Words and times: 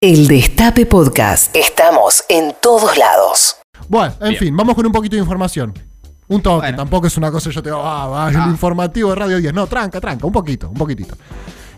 El 0.00 0.28
Destape 0.28 0.86
Podcast. 0.86 1.56
Estamos 1.56 2.22
en 2.28 2.54
todos 2.62 2.96
lados. 2.96 3.56
Bueno, 3.88 4.14
en 4.20 4.28
Bien. 4.28 4.38
fin, 4.38 4.56
vamos 4.56 4.76
con 4.76 4.86
un 4.86 4.92
poquito 4.92 5.16
de 5.16 5.22
información. 5.22 5.74
Un 6.28 6.40
toque, 6.40 6.66
Bueno. 6.66 6.76
tampoco 6.76 7.08
es 7.08 7.16
una 7.16 7.32
cosa 7.32 7.50
yo 7.50 7.60
te 7.60 7.70
digo, 7.70 7.82
ah, 7.82 8.06
va, 8.06 8.30
el 8.30 8.36
Ah. 8.36 8.46
informativo 8.48 9.10
de 9.10 9.16
Radio 9.16 9.38
10. 9.38 9.52
No, 9.52 9.66
tranca, 9.66 10.00
tranca, 10.00 10.24
un 10.24 10.32
poquito, 10.32 10.68
un 10.68 10.74
poquitito. 10.76 11.16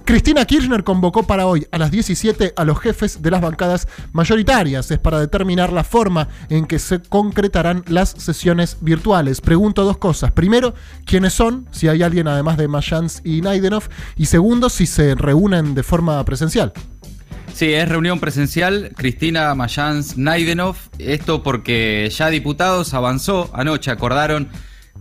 Cristina 0.05 0.45
Kirchner 0.45 0.85
convocó 0.85 1.23
para 1.23 1.47
hoy 1.47 1.67
a 1.73 1.79
las 1.79 1.91
17 1.91 2.53
a 2.57 2.65
los 2.65 2.79
jefes 2.81 3.23
de 3.23 3.31
las 3.31 3.41
bancadas 3.41 3.89
mayoritarias. 4.13 4.91
Es 4.91 4.99
para 4.99 5.19
determinar 5.19 5.73
la 5.73 5.85
forma 5.85 6.29
en 6.51 6.67
que 6.67 6.79
se 6.79 7.01
concretarán 7.01 7.85
las 7.89 8.11
sesiones 8.11 8.77
virtuales. 8.83 9.41
Pregunto 9.41 9.83
dos 9.85 9.97
cosas. 9.97 10.31
Primero, 10.33 10.75
¿quiénes 11.07 11.33
son? 11.33 11.69
Si 11.71 11.89
hay 11.89 12.03
alguien 12.03 12.29
además 12.29 12.59
de 12.59 12.69
Mayans 12.69 13.23
y 13.25 13.41
Naidenov. 13.41 13.85
Y 14.17 14.27
segundo, 14.27 14.69
si 14.69 14.85
se 14.85 15.15
reúnen 15.15 15.75
de 15.75 15.83
forma 15.83 16.23
presencial. 16.27 16.75
Sí, 17.55 17.73
es 17.75 17.89
reunión 17.89 18.21
presencial, 18.21 18.93
Cristina 18.97 19.55
Mayans 19.55 20.17
Naidenov. 20.17 20.77
Esto 20.99 21.43
porque 21.43 22.11
ya 22.11 22.31
diputados 22.31 22.95
avanzó 22.95 23.51
anoche, 23.53 23.91
acordaron 23.91 24.49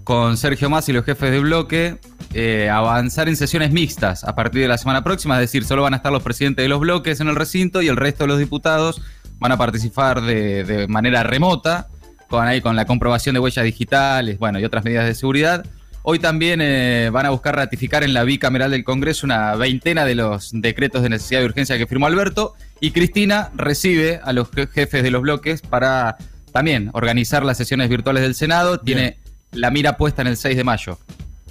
con 0.04 0.38
Sergio 0.38 0.70
Mas 0.70 0.90
y 0.90 0.94
los 0.94 1.06
jefes 1.06 1.32
de 1.32 1.40
bloque 1.40 2.00
eh, 2.34 2.70
avanzar 2.70 3.30
en 3.30 3.36
sesiones 3.36 3.72
mixtas 3.72 4.24
a 4.24 4.36
partir 4.36 4.62
de 4.62 4.68
la 4.68 4.78
semana 4.78 5.04
próxima, 5.04 5.36
es 5.36 5.42
decir, 5.42 5.64
solo 5.66 5.84
van 5.84 5.94
a 5.94 5.98
estar 5.98 6.12
los 6.12 6.24
presidentes 6.24 6.64
de 6.64 6.70
los 6.70 6.80
bloques 6.80 7.20
en 7.22 7.28
el 7.28 7.36
recinto 7.36 7.82
y 7.82 7.88
el 7.88 7.96
resto 7.96 8.26
de 8.26 8.28
los 8.28 8.40
diputados 8.40 9.02
van 9.40 9.52
a 9.52 9.58
participar 9.58 10.22
de, 10.22 10.64
de 10.64 10.88
manera 10.88 11.24
remota, 11.24 11.88
con, 12.28 12.46
ahí, 12.46 12.62
con 12.62 12.76
la 12.76 12.86
comprobación 12.86 13.34
de 13.34 13.40
huellas 13.40 13.66
digitales, 13.66 14.38
bueno, 14.38 14.60
y 14.60 14.66
otras 14.66 14.84
medidas 14.84 15.06
de 15.06 15.16
seguridad. 15.16 15.66
Hoy 16.12 16.18
también 16.18 16.60
eh, 16.60 17.12
van 17.14 17.28
a 17.28 17.30
buscar 17.30 17.56
ratificar 17.56 18.04
en 18.04 18.16
la 18.16 18.24
bicameral 18.24 18.72
del 18.72 18.84
Congreso 18.84 19.28
una 19.28 19.54
veintena 19.56 20.06
de 20.06 20.16
los 20.16 20.50
decretos 20.52 21.04
de 21.04 21.10
necesidad 21.10 21.42
de 21.42 21.46
urgencia 21.46 21.78
que 21.78 21.86
firmó 21.86 22.08
Alberto 22.08 22.56
y 22.80 22.90
Cristina 22.90 23.52
recibe 23.56 24.20
a 24.24 24.34
los 24.34 24.50
je- 24.50 24.68
jefes 24.72 25.04
de 25.04 25.12
los 25.12 25.22
bloques 25.22 25.62
para 25.62 26.18
también 26.52 26.90
organizar 26.94 27.46
las 27.46 27.58
sesiones 27.58 27.90
virtuales 27.90 28.24
del 28.24 28.34
Senado. 28.34 28.80
Tiene 28.80 29.18
la 29.52 29.70
mira 29.70 29.98
puesta 29.98 30.24
en 30.24 30.30
el 30.30 30.38
6 30.38 30.58
de 30.58 30.64
mayo. 30.64 30.98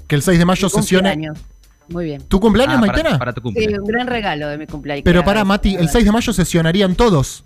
Que 0.08 0.16
el 0.16 0.22
6 0.22 0.40
de 0.40 0.44
mayo 0.44 0.68
sesione. 0.68 1.10
cumpleaños. 1.12 1.38
Muy 1.86 2.04
bien. 2.06 2.22
¿Tu 2.26 2.40
cumpleaños, 2.40 2.78
Ah, 2.78 2.80
Maitena? 2.80 3.02
para, 3.10 3.18
para 3.18 3.32
tu 3.34 3.38
Sí, 3.40 3.42
cumpleaños. 3.44 3.78
un 3.78 3.86
gran 3.86 4.08
regalo 4.08 4.48
de 4.48 4.58
mi 4.58 4.66
cumpleaños. 4.66 5.04
Pero 5.04 5.24
para, 5.24 5.44
Mati, 5.44 5.68
el 5.70 5.76
verdad. 5.76 5.92
6 5.92 6.04
de 6.04 6.10
mayo 6.10 6.32
sesionarían 6.32 6.96
todos. 6.96 7.44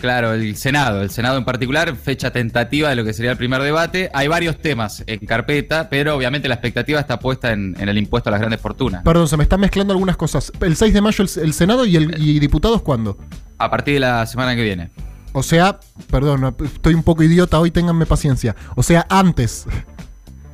Claro, 0.00 0.32
el 0.34 0.56
Senado, 0.56 1.02
el 1.02 1.10
Senado 1.10 1.36
en 1.38 1.44
particular, 1.44 1.94
fecha 1.96 2.30
tentativa 2.30 2.88
de 2.88 2.96
lo 2.96 3.04
que 3.04 3.12
sería 3.12 3.30
el 3.32 3.36
primer 3.36 3.62
debate. 3.62 4.10
Hay 4.14 4.28
varios 4.28 4.58
temas 4.58 5.04
en 5.06 5.20
carpeta, 5.26 5.88
pero 5.88 6.16
obviamente 6.16 6.48
la 6.48 6.54
expectativa 6.54 6.98
está 7.00 7.18
puesta 7.18 7.52
en, 7.52 7.76
en 7.78 7.88
el 7.88 7.96
impuesto 7.98 8.28
a 8.28 8.32
las 8.32 8.40
grandes 8.40 8.60
fortunas. 8.60 9.02
Perdón, 9.02 9.28
se 9.28 9.36
me 9.36 9.42
están 9.44 9.60
mezclando 9.60 9.92
algunas 9.92 10.16
cosas. 10.16 10.50
El 10.60 10.76
6 10.76 10.92
de 10.94 11.00
mayo 11.00 11.24
el, 11.24 11.42
el 11.42 11.52
Senado 11.52 11.84
y, 11.86 11.96
el, 11.96 12.14
y 12.22 12.38
diputados, 12.38 12.82
¿cuándo? 12.82 13.18
A 13.58 13.70
partir 13.70 13.94
de 13.94 14.00
la 14.00 14.26
semana 14.26 14.56
que 14.56 14.62
viene. 14.62 14.90
O 15.32 15.42
sea, 15.42 15.78
perdón, 16.10 16.40
no, 16.40 16.56
estoy 16.64 16.94
un 16.94 17.02
poco 17.02 17.22
idiota 17.22 17.58
hoy, 17.60 17.70
ténganme 17.70 18.06
paciencia. 18.06 18.54
O 18.76 18.82
sea, 18.82 19.06
antes. 19.10 19.66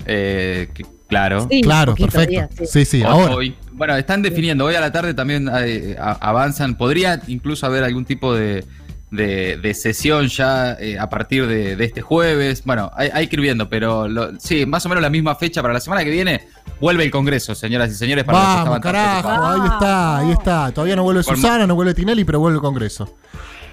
Eh, 0.07 0.69
que- 0.75 0.85
claro. 1.09 1.47
Sí, 1.51 1.61
claro, 1.63 1.95
perfecto. 1.95 2.49
sí, 2.59 2.67
sí. 2.67 2.85
sí, 2.85 2.97
Hoy- 2.99 3.05
ahora. 3.09 3.35
hoy- 3.37 3.57
bueno, 3.73 3.97
están 3.97 4.23
definiendo. 4.23 4.65
Hoy 4.65 4.75
a 4.75 4.81
la 4.81 4.93
tarde 4.93 5.15
también 5.15 5.49
eh, 5.63 5.97
a- 5.99 6.13
avanzan. 6.29 6.77
Podría 6.77 7.21
incluso 7.27 7.67
haber 7.67 7.85
algún 7.85 8.05
tipo 8.05 8.35
de, 8.35 8.65
de- 9.11 9.57
de 9.57 9.75
sesión 9.75 10.29
ya 10.29 10.73
eh, 10.75 10.99
a 10.99 11.09
partir 11.09 11.47
de, 11.47 11.77
de 11.77 11.85
este 11.85 12.01
jueves. 12.01 12.63
Bueno, 12.65 12.91
hay, 12.95 13.11
hay 13.13 13.27
que 13.27 13.37
ir 13.37 13.43
viendo, 13.43 13.69
pero 13.69 14.09
lo- 14.09 14.39
sí, 14.39 14.67
más 14.67 14.85
o 14.87 14.89
menos 14.89 15.03
la 15.03 15.11
misma 15.11 15.35
fecha 15.35 15.63
para 15.63 15.75
la 15.75 15.81
semana 15.81 16.05
que 16.05 16.11
viene. 16.11 16.49
Vuelve 16.81 17.05
el 17.05 17.11
Congreso, 17.11 17.55
señoras 17.55 17.91
y 17.91 17.95
señores. 17.95 18.25
Para 18.25 18.39
los 18.39 18.47
que 18.47 18.55
Vamos, 18.71 18.77
estaban 18.79 18.81
carajo, 19.23 19.45
ahí 19.63 19.69
está, 19.73 20.17
ahí 20.19 20.31
está. 20.33 20.73
Todavía 20.73 20.97
no 20.97 21.03
vuelve 21.03 21.23
Susana, 21.23 21.67
no 21.67 21.75
vuelve 21.75 21.93
Tinelli, 21.95 22.25
pero 22.25 22.41
vuelve 22.41 22.57
el 22.57 22.63
Congreso. 22.63 23.15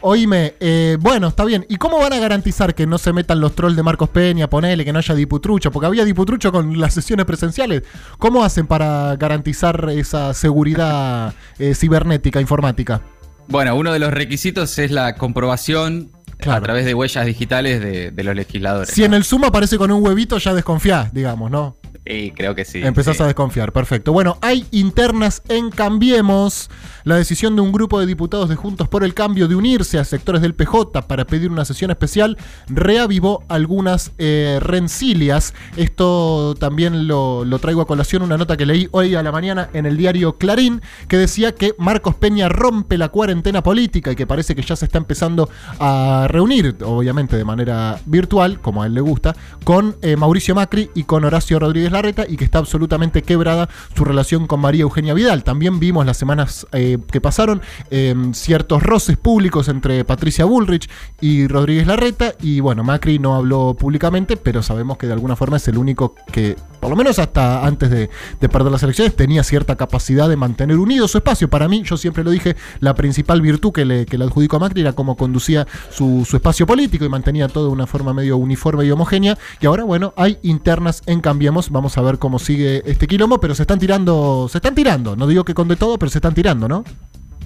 Oíme, 0.01 0.53
eh, 0.59 0.95
bueno, 0.99 1.27
está 1.27 1.43
bien. 1.43 1.65
¿Y 1.69 1.77
cómo 1.77 1.99
van 1.99 2.13
a 2.13 2.19
garantizar 2.19 2.75
que 2.75 2.85
no 2.85 2.97
se 2.99 3.13
metan 3.13 3.39
los 3.39 3.55
trolls 3.55 3.75
de 3.75 3.81
Marcos 3.81 4.09
Peña, 4.09 4.47
ponele, 4.47 4.85
que 4.85 4.93
no 4.93 4.99
haya 4.99 5.15
diputrucho? 5.15 5.71
Porque 5.71 5.87
había 5.87 6.05
diputrucho 6.05 6.51
con 6.51 6.79
las 6.79 6.93
sesiones 6.93 7.25
presenciales. 7.25 7.81
¿Cómo 8.19 8.43
hacen 8.43 8.67
para 8.67 9.15
garantizar 9.15 9.89
esa 9.89 10.33
seguridad 10.35 11.33
eh, 11.57 11.73
cibernética, 11.73 12.39
informática? 12.39 13.01
Bueno, 13.47 13.75
uno 13.75 13.93
de 13.93 13.99
los 13.99 14.11
requisitos 14.13 14.77
es 14.79 14.91
la 14.91 15.15
comprobación 15.15 16.11
Claro. 16.37 16.59
a 16.59 16.61
través 16.61 16.85
de 16.85 16.93
huellas 16.93 17.25
digitales 17.25 17.79
de, 17.81 18.11
de 18.11 18.23
los 18.23 18.35
legisladores. 18.35 18.93
Si 18.93 19.03
en 19.03 19.15
el 19.15 19.23
Zoom 19.23 19.45
aparece 19.45 19.77
con 19.79 19.89
un 19.91 20.03
huevito, 20.05 20.37
ya 20.37 20.53
desconfiás, 20.53 21.11
digamos, 21.11 21.49
¿no? 21.49 21.77
Y 22.09 22.31
creo 22.31 22.55
que 22.55 22.65
sí. 22.65 22.81
Empezás 22.83 23.17
sí. 23.17 23.23
a 23.23 23.25
desconfiar, 23.25 23.73
perfecto. 23.73 24.13
Bueno, 24.13 24.37
hay 24.41 24.65
internas 24.71 25.41
en 25.49 25.69
Cambiemos. 25.69 26.69
La 27.03 27.15
decisión 27.15 27.55
de 27.55 27.61
un 27.61 27.71
grupo 27.71 27.99
de 27.99 28.05
diputados 28.05 28.49
de 28.49 28.55
Juntos 28.55 28.87
por 28.87 29.03
el 29.03 29.13
Cambio 29.13 29.47
de 29.47 29.55
unirse 29.55 29.97
a 29.97 30.03
sectores 30.03 30.41
del 30.41 30.53
PJ 30.53 31.07
para 31.07 31.25
pedir 31.25 31.51
una 31.51 31.63
sesión 31.63 31.91
especial 31.91 32.37
reavivó 32.67 33.43
algunas 33.47 34.11
eh, 34.17 34.59
rencilias. 34.61 35.53
Esto 35.75 36.55
también 36.59 37.07
lo, 37.07 37.45
lo 37.45 37.59
traigo 37.59 37.81
a 37.81 37.87
colación, 37.87 38.23
una 38.23 38.37
nota 38.37 38.57
que 38.57 38.65
leí 38.65 38.87
hoy 38.91 39.15
a 39.15 39.23
la 39.23 39.31
mañana 39.31 39.69
en 39.73 39.85
el 39.85 39.97
diario 39.97 40.37
Clarín, 40.37 40.81
que 41.07 41.17
decía 41.17 41.55
que 41.55 41.73
Marcos 41.77 42.15
Peña 42.15 42.49
rompe 42.49 42.97
la 42.97 43.09
cuarentena 43.09 43.63
política 43.63 44.11
y 44.11 44.15
que 44.15 44.27
parece 44.27 44.55
que 44.55 44.61
ya 44.61 44.75
se 44.75 44.85
está 44.85 44.97
empezando 44.97 45.49
a 45.79 46.27
reunir, 46.29 46.75
obviamente 46.83 47.37
de 47.37 47.45
manera 47.45 47.99
virtual, 48.05 48.59
como 48.59 48.83
a 48.83 48.87
él 48.87 48.93
le 48.93 49.01
gusta, 49.01 49.35
con 49.63 49.95
eh, 50.01 50.15
Mauricio 50.15 50.55
Macri 50.55 50.89
y 50.93 51.03
con 51.03 51.23
Horacio 51.25 51.59
Rodríguez 51.59 51.91
Larreta 51.97 52.25
y 52.27 52.37
que 52.37 52.45
está 52.45 52.59
absolutamente 52.59 53.21
quebrada 53.21 53.69
su 53.95 54.05
relación 54.05 54.47
con 54.47 54.59
María 54.59 54.83
Eugenia 54.83 55.13
Vidal. 55.13 55.43
También 55.43 55.79
vimos 55.79 56.05
las 56.05 56.17
semanas 56.17 56.67
eh, 56.71 56.97
que 57.11 57.21
pasaron 57.21 57.61
eh, 57.91 58.15
ciertos 58.33 58.83
roces 58.83 59.17
públicos 59.17 59.67
entre 59.67 60.05
Patricia 60.05 60.45
Bullrich 60.45 60.89
y 61.21 61.47
Rodríguez 61.47 61.87
Larreta 61.87 62.33
y 62.41 62.59
bueno, 62.59 62.83
Macri 62.83 63.19
no 63.19 63.35
habló 63.35 63.75
públicamente, 63.75 64.37
pero 64.37 64.61
sabemos 64.61 64.97
que 64.97 65.07
de 65.07 65.13
alguna 65.13 65.35
forma 65.35 65.57
es 65.57 65.67
el 65.67 65.77
único 65.77 66.15
que, 66.31 66.55
por 66.79 66.89
lo 66.89 66.95
menos 66.95 67.19
hasta 67.19 67.65
antes 67.65 67.89
de, 67.89 68.09
de 68.39 68.49
perder 68.49 68.71
las 68.71 68.83
elecciones, 68.83 69.15
tenía 69.15 69.43
cierta 69.43 69.75
capacidad 69.75 70.29
de 70.29 70.35
mantener 70.35 70.77
unido 70.77 71.07
su 71.07 71.17
espacio. 71.17 71.49
Para 71.49 71.67
mí, 71.67 71.83
yo 71.83 71.97
siempre 71.97 72.23
lo 72.23 72.31
dije, 72.31 72.55
la 72.79 72.93
principal 72.95 73.41
virtud 73.41 73.71
que 73.71 73.85
le, 73.85 74.05
que 74.05 74.17
le 74.17 74.25
adjudico 74.25 74.57
a 74.57 74.59
Macri 74.59 74.81
era 74.81 74.93
cómo 74.93 75.15
conducía 75.15 75.65
su, 75.89 76.25
su 76.29 76.35
espacio 76.35 76.67
político 76.67 77.05
y 77.05 77.09
mantenía 77.09 77.47
todo 77.47 77.67
de 77.67 77.71
una 77.71 77.87
forma 77.87 78.13
medio 78.13 78.37
uniforme 78.37 78.85
y 78.85 78.91
homogénea. 78.91 79.37
Y 79.61 79.65
ahora, 79.65 79.83
bueno, 79.83 80.13
hay 80.17 80.37
internas 80.41 81.01
en 81.05 81.21
Cambiemos. 81.21 81.69
Vamos 81.69 81.86
a 81.95 82.01
ver 82.01 82.17
cómo 82.17 82.39
sigue 82.39 82.81
este 82.85 83.05
quilombo, 83.05 83.39
pero 83.39 83.53
se 83.53 83.61
están 83.61 83.77
tirando, 83.77 84.47
se 84.51 84.57
están 84.57 84.73
tirando. 84.73 85.15
No 85.15 85.27
digo 85.27 85.45
que 85.45 85.53
con 85.53 85.67
de 85.67 85.75
todo, 85.75 85.99
pero 85.99 86.09
se 86.09 86.17
están 86.17 86.33
tirando, 86.33 86.67
¿no? 86.67 86.83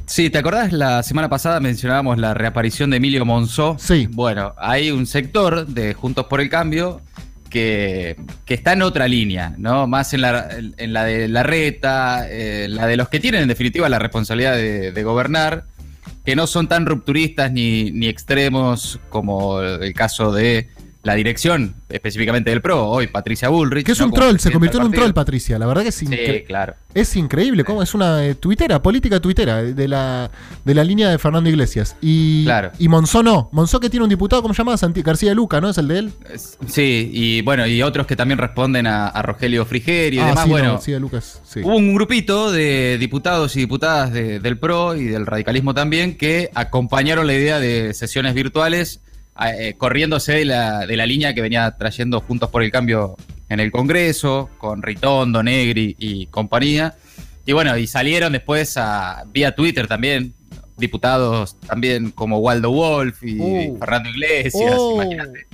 Sí, 0.06 0.29
¿te 0.29 0.38
acordás? 0.38 0.72
La 0.72 1.03
semana 1.03 1.29
pasada 1.29 1.59
mencionábamos 1.59 2.18
la 2.18 2.34
reaparición 2.34 2.90
de 2.90 2.97
Emilio 2.97 3.25
Monzó. 3.25 3.75
Sí. 3.79 4.07
Bueno, 4.12 4.53
hay 4.57 4.91
un 4.91 5.06
sector 5.06 5.68
de 5.68 5.94
Juntos 5.94 6.25
por 6.25 6.41
el 6.41 6.50
Cambio 6.50 7.02
que, 7.50 8.18
que 8.46 8.53
está 8.53 8.74
en 8.74 8.81
otra 8.81 9.07
línea, 9.07 9.53
¿no? 9.57 9.85
Más 9.88 10.13
en 10.13 10.22
la, 10.22 10.50
en 10.78 10.94
la 10.94 11.03
de 11.03 11.28
la 11.28 11.44
reta, 11.44 12.25
eh, 12.29 12.68
la 12.69 12.88
de 12.88 12.97
los 12.97 13.09
que 13.09 13.19
tienen 13.19 13.44
en 13.44 13.47
definitiva 13.47 13.88
la 13.90 14.00
responsabilidad 14.00 14.56
de, 14.56 14.91
de 14.91 15.03
gobernar, 15.03 15.66
que 16.25 16.35
no 16.35 16.47
son 16.47 16.68
tan 16.68 16.85
rupturistas 16.85 17.52
ni, 17.52 17.91
ni 17.91 18.08
extremos 18.08 19.00
como 19.09 19.62
el 19.62 19.94
caso 19.94 20.31
de 20.31 20.69
la 21.04 21.16
dirección, 21.16 21.74
específicamente 21.90 22.52
del 22.52 22.62
PRO, 22.62 22.88
hoy 22.88 23.08
Patricia 23.08 23.50
Bullrich. 23.50 23.86
Que 23.86 23.94
es 23.94 24.00
¿no? 24.00 24.06
un 24.06 24.12
troll, 24.14 24.38
se 24.38 24.52
convirtió 24.52 24.80
en 24.80 24.86
un 24.86 24.92
troll. 24.92 25.14
Patricia. 25.14 25.58
La 25.58 25.66
verdad 25.66 25.82
que 25.82 25.90
es, 25.90 25.96
Sí, 25.96 26.06
incre- 26.06 26.46
claro. 26.46 26.76
es 26.94 27.16
increíble. 27.16 27.64
¿Cómo? 27.64 27.82
Es 27.82 27.96
una 27.96 28.24
eh, 28.24 28.36
tuitera, 28.36 28.82
política 28.84 29.20
tuitera, 29.20 29.64
de 29.64 29.88
la, 29.88 30.30
de 30.64 30.76
la 30.76 30.84
línea 30.84 31.10
de 31.10 31.18
Fernando 31.18 31.50
Iglesias. 31.50 31.96
Y, 32.02 32.44
Claro. 32.46 32.72
y 32.78 32.88
Monzó 32.88 33.24
no. 33.24 33.50
Monzó 33.52 33.80
que 33.80 33.90
tiene 33.90 34.04
un 34.04 34.10
diputado, 34.10 34.44
¿cómo 34.44 34.54
se 34.54 34.60
llama? 34.60 34.78
Santi 34.78 35.02
García 35.02 35.34
Luca, 35.34 35.60
¿no? 35.60 35.70
Es 35.72 35.78
el 35.80 35.88
de 35.88 35.98
él. 36.00 36.12
Sí, 36.68 37.10
y 37.12 37.42
bueno, 37.42 37.66
y 37.66 37.82
otros 37.82 38.06
que 38.06 38.16
también 38.16 38.38
responden 38.38 38.86
a, 38.86 39.08
a 39.08 39.22
Rogelio 39.24 39.66
Frigerio 39.66 40.22
y 40.22 40.24
demás. 40.26 40.38
Ah, 40.40 40.44
sí, 40.44 40.50
no, 40.50 40.54
bueno, 40.54 41.00
Lucas. 41.00 41.42
Sí. 41.44 41.62
hubo 41.64 41.76
un 41.78 41.96
grupito 41.96 42.52
de 42.52 42.98
diputados 43.00 43.56
y 43.56 43.60
diputadas 43.62 44.14
de- 44.14 44.40
del 44.40 44.60
PRO 44.60 44.96
y 44.96 45.06
del 45.06 45.26
radicalismo 45.26 45.74
también 45.74 46.16
que 46.16 46.52
acompañaron 46.54 47.26
la 47.26 47.34
idea 47.34 47.60
de 47.60 47.94
sesiones 47.96 48.34
virtuales, 48.36 49.00
eh, 49.49 49.73
corriéndose 49.78 50.34
de 50.34 50.46
la, 50.46 50.85
de 50.85 50.96
la 50.97 51.05
línea 51.05 51.34
que 51.34 51.41
venía 51.41 51.72
trayendo 51.78 52.22
Juntos 52.22 52.49
por 52.49 52.64
el 52.64 52.72
Cambio 52.72 53.16
en 53.49 53.59
el 53.59 53.72
Congreso, 53.72 54.49
con 54.58 54.82
Ritondo, 54.82 55.41
Negri 55.43 55.96
y 55.99 56.28
compañía. 56.28 56.96
Y 57.46 57.53
bueno, 57.53 57.76
y 57.78 57.88
salieron 57.88 58.32
después 58.34 58.78
a, 58.78 59.23
vía 59.32 59.53
Twitter 59.55 59.88
también, 59.88 60.34
diputados 60.78 61.59
también 61.61 62.11
como 62.11 62.40
Waldo 62.40 62.72
Wolf 62.72 63.23
y 63.23 63.38
Uh. 63.40 63.78
Fernando 63.79 64.09
Iglesias, 64.09 64.73
Oh. 64.78 64.93
imagínate 64.96 65.47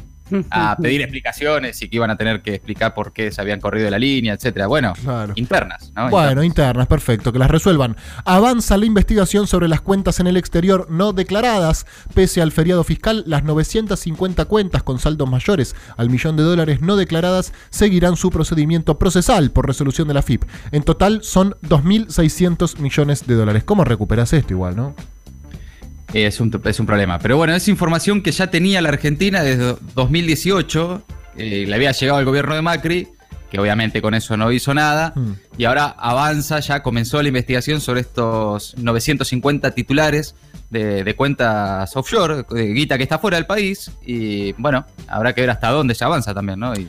a 0.49 0.75
pedir 0.81 1.01
explicaciones 1.01 1.81
y 1.81 1.89
que 1.89 1.95
iban 1.97 2.09
a 2.09 2.17
tener 2.17 2.41
que 2.41 2.55
explicar 2.55 2.93
por 2.93 3.13
qué 3.13 3.31
se 3.31 3.41
habían 3.41 3.59
corrido 3.59 3.85
de 3.85 3.91
la 3.91 3.99
línea, 3.99 4.33
etcétera. 4.33 4.67
Bueno, 4.67 4.93
Claro. 5.03 5.33
internas, 5.35 5.91
¿no? 5.95 6.09
Bueno, 6.09 6.43
internas, 6.43 6.87
perfecto, 6.87 7.31
que 7.33 7.39
las 7.39 7.49
resuelvan. 7.51 7.95
Avanza 8.25 8.77
la 8.77 8.85
investigación 8.85 9.47
sobre 9.47 9.67
las 9.67 9.81
cuentas 9.81 10.19
en 10.19 10.27
el 10.27 10.37
exterior 10.37 10.87
no 10.89 11.13
declaradas. 11.13 11.85
Pese 12.13 12.41
al 12.41 12.51
feriado 12.51 12.83
fiscal, 12.83 13.23
las 13.27 13.43
950 13.43 14.45
cuentas 14.45 14.83
con 14.83 14.99
saldos 14.99 15.29
mayores 15.29 15.75
al 15.97 16.09
millón 16.09 16.35
de 16.37 16.43
dólares 16.43 16.81
no 16.81 16.95
declaradas 16.95 17.53
seguirán 17.69 18.15
su 18.17 18.29
procedimiento 18.29 18.97
procesal 18.99 19.51
por 19.51 19.67
resolución 19.67 20.07
de 20.07 20.13
la 20.13 20.21
FIP. 20.21 20.43
En 20.71 20.83
total 20.83 21.19
son 21.23 21.55
2.600 21.63 22.79
millones 22.79 23.27
de 23.27 23.35
dólares. 23.35 23.63
¿Cómo 23.63 23.83
recuperas 23.83 24.33
esto 24.33 24.53
igual, 24.53 24.75
no? 24.75 24.95
Es 26.13 26.39
un, 26.39 26.61
es 26.63 26.79
un 26.79 26.85
problema. 26.85 27.19
Pero 27.19 27.37
bueno, 27.37 27.53
es 27.53 27.67
información 27.67 28.21
que 28.21 28.31
ya 28.31 28.47
tenía 28.47 28.81
la 28.81 28.89
Argentina 28.89 29.43
desde 29.43 29.75
2018. 29.93 31.03
eh, 31.37 31.65
le 31.67 31.75
había 31.75 31.91
llegado 31.91 32.19
al 32.19 32.25
gobierno 32.25 32.55
de 32.55 32.61
Macri, 32.61 33.07
que 33.51 33.59
obviamente 33.59 34.01
con 34.01 34.13
eso 34.13 34.37
no 34.37 34.51
hizo 34.51 34.73
nada. 34.73 35.13
Mm. 35.15 35.31
Y 35.57 35.65
ahora 35.65 35.95
avanza, 35.97 36.59
ya 36.59 36.81
comenzó 36.81 37.21
la 37.21 37.27
investigación 37.27 37.81
sobre 37.81 38.01
estos 38.01 38.77
950 38.77 39.71
titulares 39.71 40.35
de, 40.69 41.03
de 41.03 41.15
cuentas 41.15 41.95
offshore, 41.95 42.45
de 42.49 42.73
guita 42.73 42.97
que 42.97 43.03
está 43.03 43.19
fuera 43.19 43.37
del 43.37 43.45
país. 43.45 43.91
Y 44.05 44.53
bueno, 44.53 44.85
habrá 45.07 45.33
que 45.33 45.41
ver 45.41 45.49
hasta 45.49 45.69
dónde 45.69 45.93
se 45.93 46.05
avanza 46.05 46.33
también, 46.33 46.59
¿no? 46.59 46.73
Y, 46.73 46.87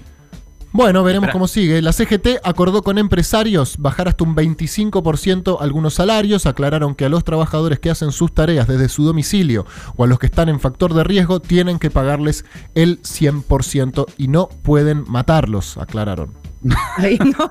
Bueno, 0.70 1.02
veremos 1.02 1.28
Espera. 1.28 1.32
cómo 1.32 1.48
sigue. 1.48 1.80
La 1.82 1.92
CGT 1.92 2.40
acordó 2.44 2.82
con 2.82 2.98
empresarios 2.98 3.76
bajar 3.78 4.06
hasta 4.08 4.24
un 4.24 4.36
25% 4.36 5.58
algunos 5.60 5.94
salarios. 5.94 6.46
Aclararon 6.46 6.94
que 6.94 7.06
a 7.06 7.08
los 7.08 7.24
trabajadores 7.24 7.78
que 7.80 7.90
hacen 7.90 8.12
sus 8.12 8.32
tareas 8.32 8.68
desde 8.68 8.88
su 8.88 9.04
domicilio 9.04 9.64
o 9.96 10.04
a 10.04 10.06
los 10.06 10.18
que 10.18 10.26
están 10.26 10.48
en 10.48 10.60
factor 10.60 10.92
de 10.94 11.04
riesgo 11.04 11.40
tienen 11.40 11.78
que 11.78 11.90
pagarles 11.90 12.44
el 12.74 13.00
100% 13.02 14.06
y 14.18 14.28
no 14.28 14.48
pueden 14.48 15.04
matarlos, 15.08 15.78
aclararon. 15.78 16.34
Ay, 16.98 17.18
no. 17.18 17.50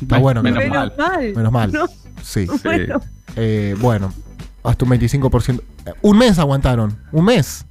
Está 0.00 0.18
bueno, 0.18 0.42
menos 0.42 0.58
menos, 0.58 0.76
mal. 0.76 0.92
mal. 0.98 1.32
menos 1.34 1.52
mal. 1.52 1.72
No, 1.72 1.86
Sí. 2.22 2.46
bueno. 2.64 3.00
Eh, 3.36 3.74
bueno, 3.80 4.12
hasta 4.62 4.84
un 4.84 4.90
25%. 4.90 5.60
Eh, 5.86 5.92
Un 6.02 6.18
mes 6.18 6.38
aguantaron. 6.38 6.96
Un 7.12 7.24
mes. 7.24 7.64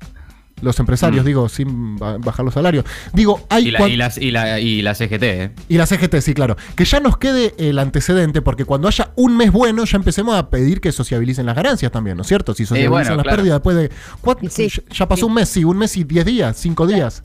Los 0.62 0.80
empresarios, 0.80 1.24
Mm. 1.24 1.28
digo, 1.28 1.50
sin 1.50 1.98
ba- 1.98 2.18
bajar 2.18 2.46
los 2.46 2.54
salarios. 2.54 2.86
Digo, 3.14 3.46
hay 3.50 3.68
y, 3.68 3.72
la, 3.72 3.88
y, 3.90 3.98
las- 3.98 4.18
y 4.18 4.32
la- 4.32 4.60
y 4.60 4.82
la 4.82 4.94
CGT, 4.96 5.24
¿eh? 5.24 5.52
Y 5.70 5.78
la 5.78 5.86
CGT, 5.86 6.22
sí, 6.22 6.34
claro. 6.34 6.56
Que 6.76 6.86
ya 6.86 7.00
nos 7.00 7.18
quede 7.18 7.54
el 7.58 7.80
antecedente, 7.80 8.42
porque 8.42 8.66
cuando 8.66 8.88
haya 8.88 9.12
un 9.16 9.36
mes 9.38 9.52
bueno, 9.52 9.84
ya 9.86 9.98
empecemos 9.98 10.36
a 10.36 10.50
pedir 10.50 10.82
que 10.82 10.92
sociabilicen 10.92 11.46
las 11.46 11.56
ganancias 11.56 11.92
también, 11.92 12.18
¿no 12.18 12.22
es 12.22 12.28
cierto? 12.28 12.54
Si 12.54 12.66
sociabilizan 12.66 12.92
bueno, 12.92 13.16
las 13.16 13.24
claro. 13.24 13.38
pérdidas 13.38 13.56
después 13.58 13.76
de. 13.78 13.92
cuatro- 14.22 14.50
Sí, 14.50 14.70
ya- 14.70 14.84
ya 14.96 15.08
pasó 15.08 15.20
sí. 15.22 15.26
un 15.26 15.34
mes, 15.34 15.50
sí, 15.50 15.64
un 15.64 15.78
mes 15.78 15.98
y 15.98 16.04
diez 16.04 16.26
días, 16.26 16.58
cinco 16.58 16.86
días. 16.88 17.22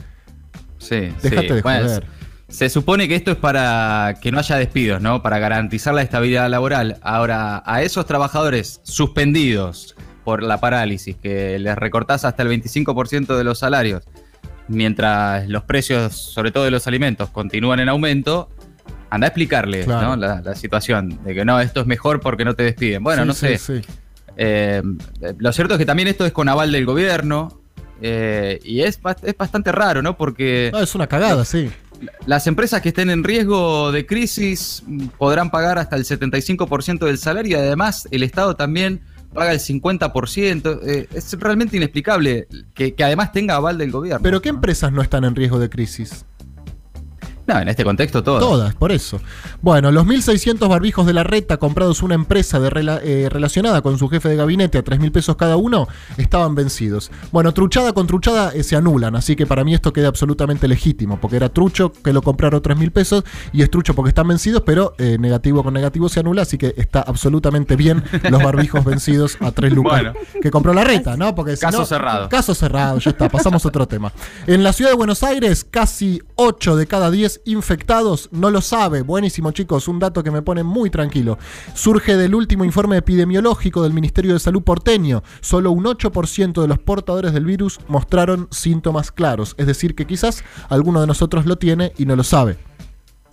Sí, 0.79 1.13
Déjate 1.23 1.49
sí. 1.49 1.55
de 1.55 1.63
Bueno, 1.63 1.85
joder. 1.87 2.07
Se 2.49 2.71
supone 2.71 3.09
que 3.09 3.17
esto 3.17 3.33
es 3.33 3.37
para 3.39 4.15
que 4.23 4.31
no 4.31 4.39
haya 4.39 4.55
despidos, 4.57 5.03
¿no? 5.03 5.21
Para 5.21 5.41
garantizar 5.41 5.93
la 5.95 6.03
estabilidad 6.03 6.49
laboral. 6.49 6.97
Ahora, 7.03 7.61
a 7.67 7.83
esos 7.83 8.07
trabajadores 8.07 8.81
suspendidos 8.85 9.97
por 10.27 10.43
la 10.43 10.59
parálisis, 10.59 11.17
que 11.17 11.57
les 11.61 11.77
recortás 11.77 12.25
hasta 12.25 12.43
el 12.43 12.49
25% 12.51 13.37
de 13.39 13.45
los 13.45 13.61
salarios, 13.61 14.03
mientras 14.69 15.49
los 15.49 15.63
precios, 15.63 16.15
sobre 16.17 16.51
todo 16.51 16.65
de 16.65 16.71
los 16.73 16.87
alimentos, 16.87 17.31
continúan 17.31 17.79
en 17.81 17.89
aumento, 17.89 18.51
anda 19.09 19.27
a 19.27 19.29
explicarles 19.29 19.85
Claro. 19.87 20.09
¿no? 20.09 20.17
la, 20.17 20.41
la 20.43 20.55
situación 20.57 21.21
de 21.25 21.35
que 21.35 21.45
no, 21.45 21.61
esto 21.61 21.81
es 21.81 21.87
mejor 21.87 22.21
porque 22.21 22.45
no 22.45 22.55
te 22.55 22.65
despiden. 22.65 23.05
Bueno, 23.05 23.23
Sí, 23.23 23.29
no 23.29 23.35
sé. 23.35 23.59
sí. 23.59 23.81
Eh, 24.37 24.83
lo 25.39 25.53
cierto 25.53 25.75
es 25.75 25.79
que 25.79 25.87
también 25.87 26.09
esto 26.09 26.27
es 26.27 26.33
con 26.33 26.49
aval 26.49 26.73
del 26.73 26.85
gobierno. 26.85 27.61
eh, 28.03 28.59
y 28.65 28.81
es, 28.83 28.99
es 29.23 29.37
bastante 29.39 29.73
raro, 29.73 30.03
¿no? 30.03 30.17
Porque 30.17 30.71
No, 30.73 30.81
es 30.81 30.95
una 30.95 31.07
cagada, 31.07 31.45
sí. 31.47 31.71
las 32.27 32.47
empresas 32.49 32.83
que 32.83 32.89
estén 32.91 33.09
en 33.11 33.23
riesgo 33.25 33.93
de 33.93 34.05
crisis 34.05 34.83
mm, 34.87 35.07
podrán 35.17 35.51
pagar 35.51 35.79
hasta 35.79 35.97
el 35.97 36.05
75% 36.05 37.07
del 37.07 37.17
salario 37.17 37.57
y 37.57 37.61
además 37.61 38.07
el 38.11 38.23
Estado 38.25 38.55
también 38.57 39.01
paga 39.37 39.53
el 39.53 39.61
50%. 39.61 40.81
Eh, 40.83 41.09
es 41.15 41.33
realmente 41.39 41.77
inexplicable 41.77 42.49
que, 42.75 42.95
que 42.95 43.05
además 43.05 43.31
tenga 43.33 43.55
aval 43.55 43.79
del 43.79 43.93
gobierno. 43.93 44.23
Pero 44.23 44.43
¿qué 44.43 44.51
¿no? 44.51 44.57
empresas 44.57 44.91
no 44.93 45.03
están 45.03 45.25
en 45.25 45.37
riesgo 45.37 45.59
de 45.59 45.71
crisis? 45.71 46.25
No, 47.47 47.61
en 47.61 47.69
este 47.69 47.85
contexto 47.85 48.23
todo. 48.25 48.39
Todas, 48.41 48.75
por 48.75 48.91
eso. 48.91 49.21
Bueno, 49.63 49.93
los 49.93 50.05
1.600 50.07 50.69
barbijos 50.69 51.07
de 51.07 51.13
la 51.13 51.23
reta 51.23 51.59
comprados 51.59 52.03
una 52.03 52.15
empresa 52.17 52.59
de 52.59 52.71
rela- 52.71 53.01
eh, 53.05 53.29
relacionada 53.31 53.83
con 53.83 53.99
su 53.99 54.09
jefe 54.09 54.29
de 54.29 54.37
gabinete 54.37 54.79
a 54.79 54.85
3.000 54.85 55.13
pesos 55.13 55.37
cada 55.37 55.57
uno 55.57 55.87
estaban 56.17 56.55
vencidos. 56.57 57.11
Bueno, 57.31 57.53
truchada 57.55 57.93
con 57.93 58.07
truchada 58.09 58.53
eh, 58.53 58.63
se 58.65 58.75
anulan, 58.75 59.15
así 59.15 59.37
que 59.37 59.47
para 59.47 59.63
mí 59.63 59.75
esto 59.75 59.93
queda 59.93 60.09
absolutamente 60.09 60.67
legítimo, 60.67 61.21
porque 61.21 61.37
era 61.37 61.49
trucho 61.49 61.93
que 61.93 62.13
lo 62.13 62.21
compraron 62.23 62.61
3.000 62.61 62.91
pesos 62.91 63.25
y 63.53 63.63
es 63.63 63.71
trucho 63.71 63.95
porque 63.95 64.09
están 64.09 64.27
vencidos, 64.29 64.63
pero 64.67 64.95
eh, 64.99 65.17
negativo 65.19 65.63
con 65.63 65.73
negativo 65.75 66.09
se 66.09 66.21
anula, 66.21 66.43
así 66.43 66.59
que 66.59 66.75
está 66.77 67.01
absolutamente 67.03 67.77
bien 67.77 68.03
los 68.29 68.43
barbijos 68.43 68.85
vencidos 68.85 69.37
a 69.41 69.53
3 69.53 69.73
lucas 69.73 69.93
Bueno. 70.03 70.13
que 70.43 70.51
compró 70.51 70.75
la 70.75 70.83
reta, 70.85 71.17
¿no? 71.17 71.35
Porque 71.35 71.55
si 71.57 71.61
Caso 71.63 71.79
no- 71.79 71.87
cerrado. 71.87 72.29
Caso 72.29 72.55
cerrado, 72.55 72.99
ya 72.99 73.11
está, 73.13 73.29
pasamos 73.29 73.65
a 73.65 73.69
otro 73.69 73.87
tema. 73.87 74.13
En 74.49 74.65
la 74.65 74.73
ciudad 74.73 74.91
de 74.91 74.97
Buenos 74.97 75.23
Aires, 75.23 75.65
casi 75.71 76.21
8 76.35 76.77
de 76.77 76.87
cada 76.87 77.11
10 77.11 77.36
infectados 77.45 78.29
no 78.33 78.51
lo 78.51 78.61
sabe. 78.61 79.03
Buenísimo, 79.03 79.51
chicos, 79.53 79.89
un 79.89 79.99
dato 79.99 80.23
que 80.23 80.31
me 80.31 80.43
pone 80.43 80.63
muy 80.63 80.91
tranquilo. 80.91 81.39
Surge 81.75 82.17
del 82.17 82.35
último 82.35 82.65
informe 82.65 82.97
epidemiológico 82.97 83.83
del 83.83 83.93
Ministerio 83.93 84.33
de 84.35 84.41
Salud 84.41 84.63
porteño. 84.63 85.23
Solo 85.41 85.71
un 85.71 85.85
8% 85.85 86.61
de 86.63 86.69
los 86.69 86.79
portadores 86.79 87.33
del 87.33 87.45
virus 87.45 87.79
mostraron 87.89 88.49
síntomas 88.51 89.13
claros. 89.13 89.55
Es 89.59 89.67
decir, 89.67 89.95
que 89.95 90.07
quizás 90.07 90.45
alguno 90.69 91.01
de 91.01 91.07
nosotros 91.07 91.47
lo 91.47 91.57
tiene 91.59 91.93
y 91.99 92.07
no 92.07 92.17
lo 92.17 92.25
sabe. 92.25 92.57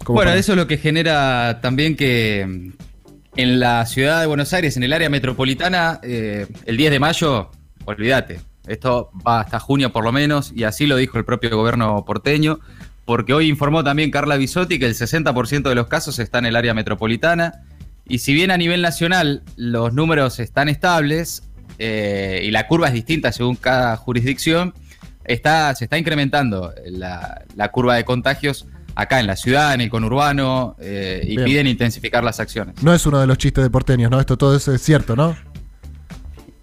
Como 0.04 0.18
Bueno, 0.18 0.32
para- 0.32 0.40
eso 0.40 0.54
es 0.54 0.58
lo 0.58 0.68
que 0.68 0.78
genera 0.78 1.60
también 1.62 1.96
que 1.96 2.46
mm, 2.48 3.40
en 3.40 3.60
la 3.60 3.86
ciudad 3.86 4.20
de 4.22 4.28
Buenos 4.28 4.54
Aires, 4.54 4.76
en 4.78 4.84
el 4.84 4.94
área 4.94 5.10
metropolitana, 5.10 6.00
eh, 6.04 6.48
el 6.66 6.78
10 6.78 6.92
de 6.92 7.00
mayo, 7.00 7.50
olvídate, 7.86 8.42
esto 8.68 9.10
va 9.28 9.42
hasta 9.42 9.60
junio 9.60 9.92
por 9.92 10.04
lo 10.04 10.12
menos, 10.12 10.52
y 10.56 10.64
así 10.66 10.86
lo 10.88 10.96
dijo 10.98 11.18
el 11.18 11.26
propio 11.26 11.56
gobierno 11.58 12.04
porteño, 12.06 12.60
porque 13.06 13.34
hoy 13.34 13.50
informó 13.50 13.84
también 13.84 14.12
Carla 14.12 14.38
Bisotti 14.38 14.80
que 14.80 14.86
el 14.86 14.96
60% 14.96 15.70
de 15.70 15.76
los 15.76 15.88
casos 15.88 16.20
está 16.20 16.40
en 16.40 16.46
el 16.46 16.56
área 16.56 16.74
metropolitana, 16.74 17.64
y 18.06 18.20
si 18.20 18.34
bien 18.34 18.52
a 18.52 18.58
nivel 18.58 18.82
nacional 18.82 19.44
los 19.56 19.94
números 19.94 20.40
están 20.40 20.70
estables 20.70 21.44
eh, 21.80 22.42
y 22.44 22.52
la 22.52 22.68
curva 22.68 22.88
es 22.88 22.94
distinta 22.94 23.32
según 23.32 23.56
cada 23.56 23.96
jurisdicción, 23.98 24.74
está, 25.24 25.74
se 25.76 25.86
está 25.86 25.98
incrementando 25.98 26.74
la, 26.86 27.44
la 27.56 27.72
curva 27.72 27.96
de 27.96 28.04
contagios 28.04 28.68
acá 28.96 29.20
en 29.20 29.28
la 29.28 29.36
ciudad, 29.36 29.74
en 29.74 29.82
el 29.82 29.90
conurbano, 29.90 30.76
eh, 30.80 31.22
y 31.24 31.36
Bien. 31.36 31.46
piden 31.46 31.68
intensificar 31.68 32.24
las 32.24 32.40
acciones. 32.40 32.82
No 32.84 32.94
es 32.94 33.06
uno 33.06 33.20
de 33.20 33.28
los 33.28 33.38
chistes 33.38 33.64
de 33.64 33.70
porteños, 33.70 34.12
¿no? 34.12 34.20
Esto 34.20 34.38
todo 34.38 34.56
es 34.56 34.68
eh, 34.68 34.78
cierto, 34.78 35.16
¿no? 35.16 35.36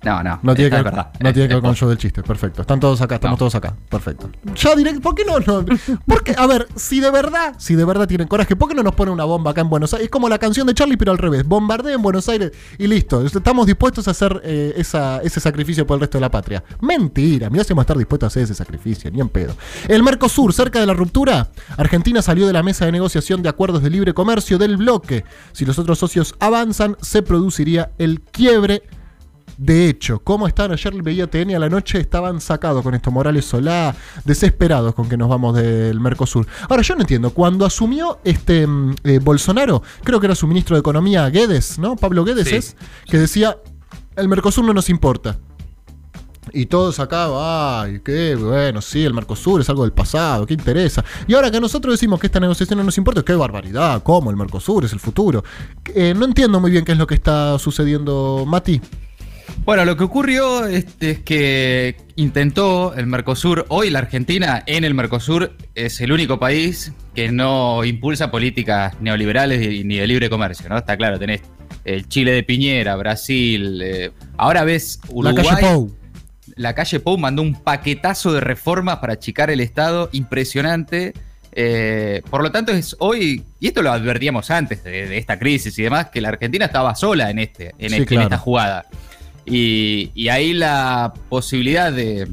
No, 0.02 0.22
no, 0.22 0.40
No 0.42 0.54
tiene, 0.54 0.70
que 0.70 0.76
ver, 0.76 0.84
verdad. 0.84 1.10
no 1.20 1.32
tiene 1.32 1.46
que 1.48 1.54
ver 1.54 1.60
con 1.60 1.70
el 1.70 1.76
show 1.76 1.88
del 1.88 1.98
chiste, 1.98 2.22
perfecto. 2.22 2.62
Están 2.62 2.80
todos 2.80 3.00
acá, 3.02 3.16
estamos 3.16 3.34
No. 3.34 3.38
todos 3.38 3.54
acá, 3.54 3.76
perfecto. 3.88 4.30
Ya 4.56 4.74
directo, 4.74 5.00
¿por 5.02 5.14
qué 5.14 5.24
no? 5.26 5.38
no? 5.40 5.64
Porque, 6.06 6.34
a 6.38 6.46
ver, 6.46 6.66
si 6.74 7.00
de 7.00 7.10
verdad, 7.10 7.54
si 7.58 7.74
de 7.74 7.84
verdad 7.84 8.08
tienen 8.08 8.26
coraje, 8.26 8.56
¿por 8.56 8.68
qué 8.70 8.74
no 8.74 8.82
nos 8.82 8.94
ponen 8.94 9.12
una 9.12 9.24
bomba 9.24 9.50
acá 9.50 9.60
en 9.60 9.68
Buenos 9.68 9.92
Aires? 9.92 10.06
Es 10.06 10.10
como 10.10 10.28
la 10.30 10.38
canción 10.38 10.66
de 10.66 10.72
Charlie, 10.74 10.96
pero 10.96 11.12
al 11.12 11.18
revés. 11.18 11.44
Bombardea 11.46 11.94
en 11.94 12.00
Buenos 12.02 12.28
Aires 12.30 12.50
y 12.78 12.86
listo. 12.86 13.24
Estamos 13.26 13.66
dispuestos 13.66 14.08
a 14.08 14.12
hacer 14.12 14.40
eh, 14.42 14.72
esa- 14.76 15.18
ese 15.22 15.38
sacrificio 15.38 15.86
por 15.86 15.96
el 15.96 16.00
resto 16.00 16.16
de 16.16 16.22
la 16.22 16.30
patria. 16.30 16.64
Mentira, 16.80 17.50
mira 17.50 17.62
si 17.64 17.74
vamos 17.74 17.82
a 17.82 17.84
estar 17.84 17.98
dispuestos 17.98 18.26
a 18.26 18.28
hacer 18.28 18.42
ese 18.44 18.54
sacrificio, 18.54 19.10
ni 19.10 19.20
en 19.20 19.28
pedo. 19.28 19.54
El 19.86 20.02
Mercosur, 20.02 20.54
cerca 20.54 20.80
de 20.80 20.86
la 20.86 20.94
ruptura, 20.94 21.50
Argentina 21.76 22.22
salió 22.22 22.46
de 22.46 22.52
la 22.54 22.62
mesa 22.62 22.86
de 22.86 22.92
negociación 22.92 23.42
de 23.42 23.50
acuerdos 23.50 23.82
de 23.82 23.90
libre 23.90 24.14
comercio 24.14 24.56
del 24.56 24.78
bloque. 24.78 25.24
Si 25.52 25.66
los 25.66 25.78
otros 25.78 25.98
socios 25.98 26.34
avanzan, 26.40 26.96
se 27.02 27.22
produciría 27.22 27.90
el 27.98 28.22
quiebre 28.22 28.82
de 29.60 29.90
hecho, 29.90 30.20
¿cómo 30.20 30.46
están? 30.46 30.72
Ayer 30.72 31.02
veía 31.02 31.26
TN 31.26 31.54
a 31.54 31.58
la 31.58 31.68
noche, 31.68 32.00
estaban 32.00 32.40
sacados 32.40 32.82
con 32.82 32.94
esto, 32.94 33.10
Morales 33.10 33.44
Solá, 33.44 33.94
desesperados 34.24 34.94
con 34.94 35.06
que 35.06 35.18
nos 35.18 35.28
vamos 35.28 35.54
del 35.54 36.00
Mercosur. 36.00 36.46
Ahora, 36.66 36.80
yo 36.80 36.94
no 36.94 37.02
entiendo, 37.02 37.28
cuando 37.34 37.66
asumió 37.66 38.20
este 38.24 38.66
mm, 38.66 38.94
eh, 39.04 39.18
Bolsonaro, 39.18 39.82
creo 40.02 40.18
que 40.18 40.28
era 40.28 40.34
su 40.34 40.46
ministro 40.46 40.76
de 40.76 40.80
Economía, 40.80 41.28
Guedes, 41.28 41.78
¿no? 41.78 41.94
Pablo 41.96 42.24
Guedes 42.24 42.48
Sí. 42.48 42.56
es, 42.56 42.76
que 43.04 43.18
decía, 43.18 43.58
el 44.16 44.28
Mercosur 44.28 44.64
no 44.64 44.72
nos 44.72 44.88
importa. 44.88 45.36
Y 46.54 46.64
todos 46.64 46.98
acá, 46.98 47.26
ay, 47.82 48.00
qué 48.02 48.36
bueno, 48.36 48.80
sí, 48.80 49.04
el 49.04 49.12
Mercosur 49.12 49.60
es 49.60 49.68
algo 49.68 49.82
del 49.82 49.92
pasado, 49.92 50.46
qué 50.46 50.54
interesa. 50.54 51.04
Y 51.26 51.34
ahora 51.34 51.50
que 51.50 51.60
nosotros 51.60 51.92
decimos 51.92 52.18
que 52.18 52.28
esta 52.28 52.40
negociación 52.40 52.78
no 52.78 52.84
nos 52.84 52.96
importa, 52.96 53.22
qué 53.22 53.34
barbaridad, 53.34 54.02
¿cómo? 54.02 54.30
El 54.30 54.38
Mercosur 54.38 54.86
es 54.86 54.94
el 54.94 55.00
futuro. 55.00 55.44
Eh, 55.94 56.14
no 56.16 56.24
entiendo 56.24 56.60
muy 56.60 56.70
bien 56.70 56.86
qué 56.86 56.92
es 56.92 56.98
lo 56.98 57.06
que 57.06 57.14
está 57.14 57.58
sucediendo, 57.58 58.44
Mati. 58.46 58.80
Bueno, 59.64 59.84
lo 59.84 59.96
que 59.96 60.04
ocurrió 60.04 60.66
es 60.66 60.86
que 61.24 61.96
intentó 62.16 62.94
el 62.94 63.06
Mercosur, 63.06 63.66
hoy 63.68 63.90
la 63.90 64.00
Argentina 64.00 64.62
en 64.66 64.84
el 64.84 64.94
Mercosur 64.94 65.56
es 65.74 66.00
el 66.00 66.12
único 66.12 66.40
país 66.40 66.92
que 67.14 67.30
no 67.30 67.84
impulsa 67.84 68.30
políticas 68.30 68.94
neoliberales 69.00 69.62
y- 69.62 69.84
ni 69.84 69.96
de 69.98 70.06
libre 70.06 70.28
comercio, 70.30 70.68
¿no? 70.68 70.78
Está 70.78 70.96
claro, 70.96 71.18
tenés 71.18 71.42
el 71.84 72.08
Chile 72.08 72.32
de 72.32 72.42
Piñera, 72.42 72.96
Brasil, 72.96 73.80
eh, 73.82 74.10
ahora 74.38 74.64
ves 74.64 74.98
Uruguay. 75.08 75.34
la 75.44 75.50
calle 75.54 75.60
Pou. 75.74 75.96
la 76.56 76.74
calle 76.74 77.00
Pou 77.00 77.18
mandó 77.18 77.42
un 77.42 77.54
paquetazo 77.54 78.32
de 78.32 78.40
reformas 78.40 78.96
para 78.96 79.12
achicar 79.12 79.50
el 79.50 79.60
Estado 79.60 80.08
impresionante. 80.12 81.12
Eh, 81.52 82.22
por 82.30 82.42
lo 82.42 82.50
tanto, 82.50 82.72
es 82.72 82.96
hoy, 83.00 83.44
y 83.60 83.68
esto 83.68 83.82
lo 83.82 83.90
advertíamos 83.92 84.50
antes 84.50 84.82
de, 84.84 85.06
de 85.08 85.18
esta 85.18 85.38
crisis 85.38 85.76
y 85.78 85.82
demás, 85.82 86.08
que 86.10 86.20
la 86.20 86.28
Argentina 86.28 86.64
estaba 86.66 86.94
sola 86.94 87.30
en, 87.30 87.38
este, 87.40 87.74
en, 87.78 87.90
Sí, 87.90 87.96
este- 88.02 88.14
en 88.14 88.20
esta 88.22 88.38
jugada. 88.38 88.86
Y, 89.50 90.10
y 90.14 90.28
ahí 90.28 90.52
la 90.52 91.12
posibilidad 91.28 91.92
de, 91.92 92.28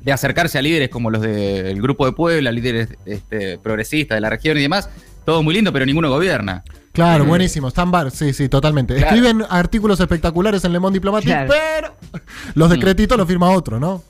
de 0.00 0.12
acercarse 0.12 0.58
a 0.58 0.62
líderes 0.62 0.88
como 0.88 1.10
los 1.10 1.20
del 1.20 1.80
Grupo 1.82 2.06
de 2.06 2.12
Puebla, 2.12 2.50
líderes 2.50 2.88
este, 3.04 3.58
progresistas 3.58 4.16
de 4.16 4.20
la 4.20 4.30
región 4.30 4.56
y 4.56 4.62
demás, 4.62 4.88
todo 5.26 5.42
muy 5.42 5.54
lindo, 5.54 5.72
pero 5.72 5.84
ninguno 5.84 6.08
gobierna. 6.08 6.64
Claro, 6.92 7.26
buenísimo. 7.26 7.68
Están 7.68 7.90
bar, 7.90 8.10
sí, 8.10 8.32
sí, 8.32 8.48
totalmente. 8.48 8.94
Claro. 8.96 9.14
Escriben 9.14 9.44
artículos 9.48 10.00
espectaculares 10.00 10.64
en 10.64 10.72
Le 10.72 10.80
Monde 10.80 10.96
Diplomatique, 10.96 11.30
Claro. 11.46 11.48
pero 11.50 12.24
los 12.54 12.70
decretitos 12.70 13.16
los 13.16 13.28
firma 13.28 13.50
otro, 13.50 13.78
¿no? 13.78 14.02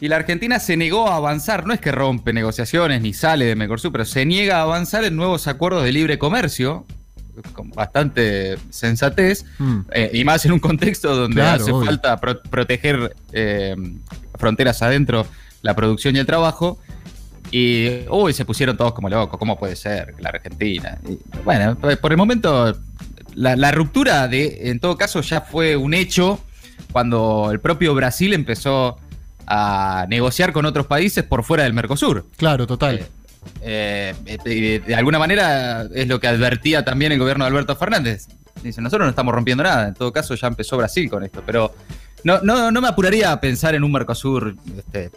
Y 0.00 0.08
la 0.08 0.16
Argentina 0.16 0.58
se 0.60 0.76
negó 0.78 1.08
a 1.08 1.16
avanzar, 1.16 1.66
no 1.66 1.74
es 1.74 1.80
que 1.80 1.92
rompe 1.92 2.32
negociaciones 2.32 3.02
ni 3.02 3.12
sale 3.12 3.44
de 3.44 3.56
Mercosur, 3.56 3.92
pero 3.92 4.06
se 4.06 4.24
niega 4.24 4.58
a 4.58 4.62
avanzar 4.62 5.04
en 5.04 5.16
nuevos 5.16 5.46
acuerdos 5.48 5.84
de 5.84 5.92
libre 5.92 6.18
comercio, 6.18 6.86
con 7.52 7.70
bastante 7.70 8.56
sensatez, 8.70 9.44
Mm. 9.58 9.80
eh, 9.92 10.10
y 10.14 10.24
más 10.24 10.44
en 10.46 10.52
un 10.52 10.58
contexto 10.60 11.14
donde 11.16 11.36
Claro, 11.40 11.62
hace 11.62 11.72
obvio. 11.72 11.86
falta 11.86 12.16
pro- 12.20 12.42
proteger 12.42 13.14
eh, 13.32 13.74
fronteras 14.38 14.82
adentro, 14.82 15.26
la 15.62 15.74
producción 15.74 16.16
y 16.16 16.18
el 16.18 16.26
trabajo. 16.26 16.78
Y 17.52 18.06
uy, 18.08 18.32
se 18.32 18.44
pusieron 18.44 18.76
todos 18.76 18.92
como 18.92 19.08
locos, 19.08 19.38
¿cómo 19.38 19.58
puede 19.58 19.74
ser 19.76 20.14
que 20.14 20.22
la 20.22 20.28
Argentina? 20.30 20.98
Y, 21.08 21.18
bueno, 21.44 21.76
por 22.00 22.12
el 22.12 22.16
momento, 22.16 22.76
la, 23.34 23.56
la 23.56 23.72
ruptura 23.72 24.28
de, 24.28 24.70
en 24.70 24.78
todo 24.78 24.96
caso, 24.96 25.20
ya 25.20 25.40
fue 25.40 25.76
un 25.76 25.92
hecho 25.94 26.38
cuando 26.92 27.48
el 27.50 27.58
propio 27.60 27.94
Brasil 27.94 28.32
empezó 28.34 28.98
a 29.46 30.06
negociar 30.08 30.52
con 30.52 30.64
otros 30.64 30.86
países 30.86 31.24
por 31.24 31.42
fuera 31.42 31.64
del 31.64 31.72
Mercosur. 31.72 32.24
Claro, 32.36 32.66
total. 32.68 33.00
Eh, 33.00 33.06
eh, 33.62 34.14
de 34.86 34.94
alguna 34.94 35.18
manera 35.18 35.86
es 35.94 36.08
lo 36.08 36.20
que 36.20 36.28
advertía 36.28 36.84
también 36.84 37.12
el 37.12 37.18
gobierno 37.18 37.44
de 37.44 37.50
Alberto 37.50 37.76
Fernández. 37.76 38.28
Dice, 38.62 38.80
nosotros 38.80 39.06
no 39.06 39.10
estamos 39.10 39.34
rompiendo 39.34 39.64
nada, 39.64 39.88
en 39.88 39.94
todo 39.94 40.12
caso 40.12 40.34
ya 40.34 40.48
empezó 40.48 40.76
Brasil 40.76 41.08
con 41.08 41.24
esto, 41.24 41.42
pero 41.46 41.74
no, 42.24 42.40
no, 42.42 42.70
no 42.70 42.80
me 42.80 42.88
apuraría 42.88 43.32
a 43.32 43.40
pensar 43.40 43.74
en 43.74 43.84
un 43.84 43.92
Mercosur 43.92 44.54
este, 44.76 45.10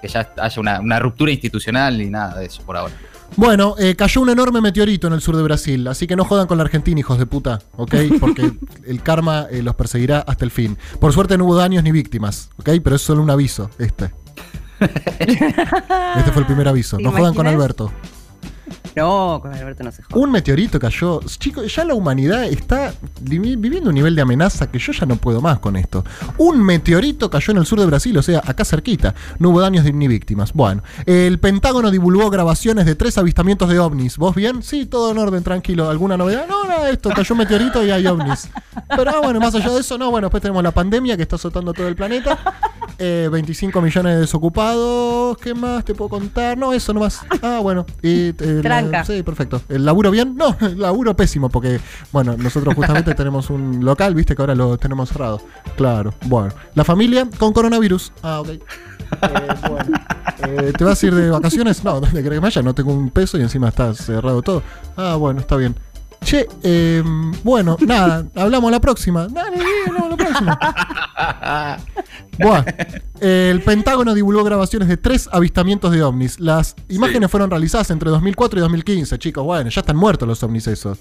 que 0.00 0.08
ya 0.08 0.32
haya 0.36 0.60
una, 0.60 0.80
una 0.80 0.98
ruptura 0.98 1.30
institucional 1.30 1.98
ni 1.98 2.06
nada 2.10 2.40
de 2.40 2.46
eso 2.46 2.62
por 2.62 2.76
ahora. 2.76 2.94
Bueno, 3.36 3.76
eh, 3.78 3.94
cayó 3.94 4.22
un 4.22 4.30
enorme 4.30 4.60
meteorito 4.60 5.06
en 5.06 5.12
el 5.12 5.20
sur 5.20 5.36
de 5.36 5.42
Brasil, 5.42 5.86
así 5.86 6.06
que 6.06 6.16
no 6.16 6.24
jodan 6.24 6.46
con 6.46 6.58
la 6.58 6.64
Argentina, 6.64 6.98
hijos 6.98 7.18
de 7.18 7.26
puta, 7.26 7.60
¿ok? 7.76 7.94
Porque 8.18 8.52
el 8.86 9.02
karma 9.02 9.46
eh, 9.50 9.62
los 9.62 9.76
perseguirá 9.76 10.20
hasta 10.20 10.44
el 10.44 10.50
fin. 10.50 10.76
Por 10.98 11.12
suerte 11.12 11.38
no 11.38 11.44
hubo 11.44 11.54
daños 11.54 11.84
ni 11.84 11.92
víctimas, 11.92 12.50
¿ok? 12.58 12.70
Pero 12.82 12.96
es 12.96 13.02
solo 13.02 13.22
un 13.22 13.30
aviso, 13.30 13.70
este. 13.78 14.10
Este 16.16 16.32
fue 16.32 16.40
el 16.42 16.46
primer 16.46 16.68
aviso. 16.68 16.96
¿Te 16.96 17.02
No 17.02 17.10
jodan 17.10 17.34
con 17.34 17.46
imaginas? 17.46 17.54
Alberto. 17.54 17.92
No, 18.96 19.38
con 19.40 19.54
Alberto 19.54 19.84
no 19.84 19.92
se 19.92 20.02
joda. 20.02 20.20
Un 20.20 20.32
meteorito 20.32 20.80
cayó. 20.80 21.20
Chicos, 21.24 21.72
ya 21.72 21.84
la 21.84 21.94
humanidad 21.94 22.44
está 22.44 22.92
vi- 23.20 23.54
viviendo 23.56 23.90
un 23.90 23.94
nivel 23.94 24.16
de 24.16 24.22
amenaza 24.22 24.68
que 24.68 24.80
yo 24.80 24.92
ya 24.92 25.06
no 25.06 25.14
puedo 25.16 25.40
más 25.40 25.60
con 25.60 25.76
esto. 25.76 26.04
Un 26.38 26.60
meteorito 26.60 27.30
cayó 27.30 27.52
en 27.52 27.58
el 27.58 27.66
sur 27.66 27.78
de 27.78 27.86
Brasil, 27.86 28.16
o 28.18 28.22
sea, 28.22 28.42
acá 28.44 28.64
cerquita. 28.64 29.14
No 29.38 29.50
hubo 29.50 29.60
daños 29.60 29.84
ni 29.92 30.08
víctimas. 30.08 30.52
Bueno, 30.52 30.82
el 31.06 31.38
Pentágono 31.38 31.90
divulgó 31.92 32.30
grabaciones 32.30 32.84
de 32.84 32.96
tres 32.96 33.16
avistamientos 33.16 33.68
de 33.68 33.78
ovnis. 33.78 34.16
¿Vos 34.16 34.34
bien? 34.34 34.60
Sí, 34.62 34.86
todo 34.86 35.12
en 35.12 35.18
orden, 35.18 35.44
tranquilo. 35.44 35.88
¿Alguna 35.88 36.16
novedad? 36.16 36.46
No, 36.48 36.64
nada 36.64 36.86
de 36.86 36.92
esto. 36.92 37.10
Cayó 37.10 37.34
un 37.34 37.38
meteorito 37.38 37.84
y 37.84 37.92
hay 37.92 38.06
ovnis. 38.08 38.50
Pero 38.88 39.10
ah, 39.10 39.20
bueno, 39.22 39.38
más 39.38 39.54
allá 39.54 39.70
de 39.70 39.80
eso, 39.80 39.98
no. 39.98 40.10
Bueno, 40.10 40.26
después 40.26 40.42
tenemos 40.42 40.64
la 40.64 40.72
pandemia 40.72 41.16
que 41.16 41.22
está 41.22 41.36
azotando 41.36 41.72
todo 41.72 41.86
el 41.86 41.94
planeta. 41.94 42.38
Eh, 43.02 43.30
25 43.32 43.80
millones 43.80 44.14
de 44.14 44.20
desocupados. 44.20 45.38
¿Qué 45.38 45.54
más 45.54 45.86
te 45.86 45.94
puedo 45.94 46.10
contar? 46.10 46.58
No, 46.58 46.74
eso 46.74 46.92
nomás. 46.92 47.20
Ah, 47.42 47.60
bueno. 47.62 47.86
Y, 48.02 48.28
eh, 48.28 48.34
la- 48.38 48.60
Tranca. 48.62 49.04
sí, 49.06 49.22
perfecto. 49.22 49.62
¿El 49.70 49.86
laburo 49.86 50.10
bien? 50.10 50.36
No, 50.36 50.54
el 50.60 50.78
laburo 50.78 51.16
pésimo, 51.16 51.48
porque, 51.48 51.80
bueno, 52.12 52.36
nosotros 52.36 52.74
justamente 52.74 53.14
tenemos 53.14 53.48
un 53.48 53.82
local, 53.84 54.14
viste, 54.14 54.36
que 54.36 54.42
ahora 54.42 54.54
lo 54.54 54.76
tenemos 54.76 55.08
cerrado. 55.08 55.40
Claro. 55.76 56.12
Bueno. 56.26 56.52
La 56.74 56.84
familia 56.84 57.26
con 57.38 57.54
coronavirus. 57.54 58.12
Ah, 58.22 58.40
ok. 58.42 58.48
Eh, 58.48 58.60
bueno. 59.68 59.98
Eh, 60.46 60.72
¿Te 60.76 60.84
vas 60.84 61.02
a 61.02 61.06
ir 61.06 61.14
de 61.14 61.30
vacaciones? 61.30 61.82
No, 61.82 62.00
¿dónde 62.00 62.22
querés 62.22 62.36
que 62.38 62.42
vaya? 62.42 62.62
No 62.62 62.74
tengo 62.74 62.92
un 62.92 63.08
peso 63.10 63.38
y 63.38 63.42
encima 63.42 63.68
está 63.68 63.94
cerrado 63.94 64.42
todo. 64.42 64.62
Ah, 64.96 65.16
bueno, 65.16 65.40
está 65.40 65.56
bien. 65.56 65.74
Che, 66.22 66.46
eh, 66.62 67.02
bueno, 67.42 67.76
nada, 67.86 68.26
hablamos 68.34 68.70
la 68.70 68.80
próxima. 68.80 69.26
Dale, 69.28 69.56
hablamos 69.86 70.10
la 70.10 70.16
próxima. 70.16 70.58
Buah. 72.38 72.64
El 73.20 73.62
Pentágono 73.62 74.14
divulgó 74.14 74.44
grabaciones 74.44 74.88
de 74.88 74.96
tres 74.96 75.28
avistamientos 75.32 75.92
de 75.92 76.02
ovnis. 76.02 76.38
Las 76.40 76.76
imágenes 76.88 77.30
fueron 77.30 77.50
realizadas 77.50 77.90
entre 77.90 78.10
2004 78.10 78.58
y 78.58 78.62
2015, 78.62 79.18
chicos. 79.18 79.44
Bueno, 79.44 79.70
ya 79.70 79.80
están 79.80 79.96
muertos 79.96 80.26
los 80.28 80.42
ovnis 80.42 80.66
esos. 80.66 80.98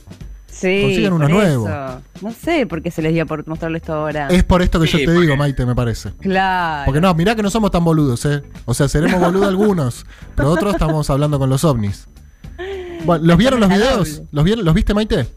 Sí, 0.48 0.82
Consigan 0.82 1.14
uno 1.14 1.30
nuevo. 1.30 1.70
No 2.22 2.32
sé 2.34 2.66
por 2.66 2.82
qué 2.82 2.92
se 2.92 3.02
les 3.02 3.14
dio 3.14 3.26
por 3.26 3.48
mostrarle 3.48 3.78
esto 3.78 3.94
ahora. 3.94 4.28
Es 4.30 4.44
por 4.44 4.62
esto 4.62 4.80
que 4.82 4.88
Sí, 4.88 4.94
yo 4.94 5.00
te 5.00 5.06
porque- 5.06 5.22
digo, 5.22 5.38
Maite, 5.38 5.66
me 5.66 5.76
parece. 5.76 6.12
Claro. 6.20 6.86
Porque 6.86 7.00
no, 7.00 7.14
mirá 7.14 7.36
que 7.36 7.44
no 7.44 7.50
somos 7.50 7.72
tan 7.72 7.84
boludos, 7.86 8.26
¿eh? 8.26 8.42
O 8.66 8.74
sea, 8.74 8.90
seremos 8.90 9.20
boludos 9.22 9.48
algunos, 9.50 10.06
pero 10.36 10.50
otros 10.50 10.74
estamos 10.74 11.10
hablando 11.10 11.40
con 11.40 11.50
los 11.50 11.64
ovnis. 11.64 12.08
Bueno, 13.06 13.26
¿los 13.26 13.38
vieron 13.38 13.60
los 13.60 13.70
videos? 13.70 14.22
¿Los, 14.32 14.44
vieron, 14.44 14.66
¿Los 14.66 14.74
viste, 14.74 14.94
Maite? 14.94 15.28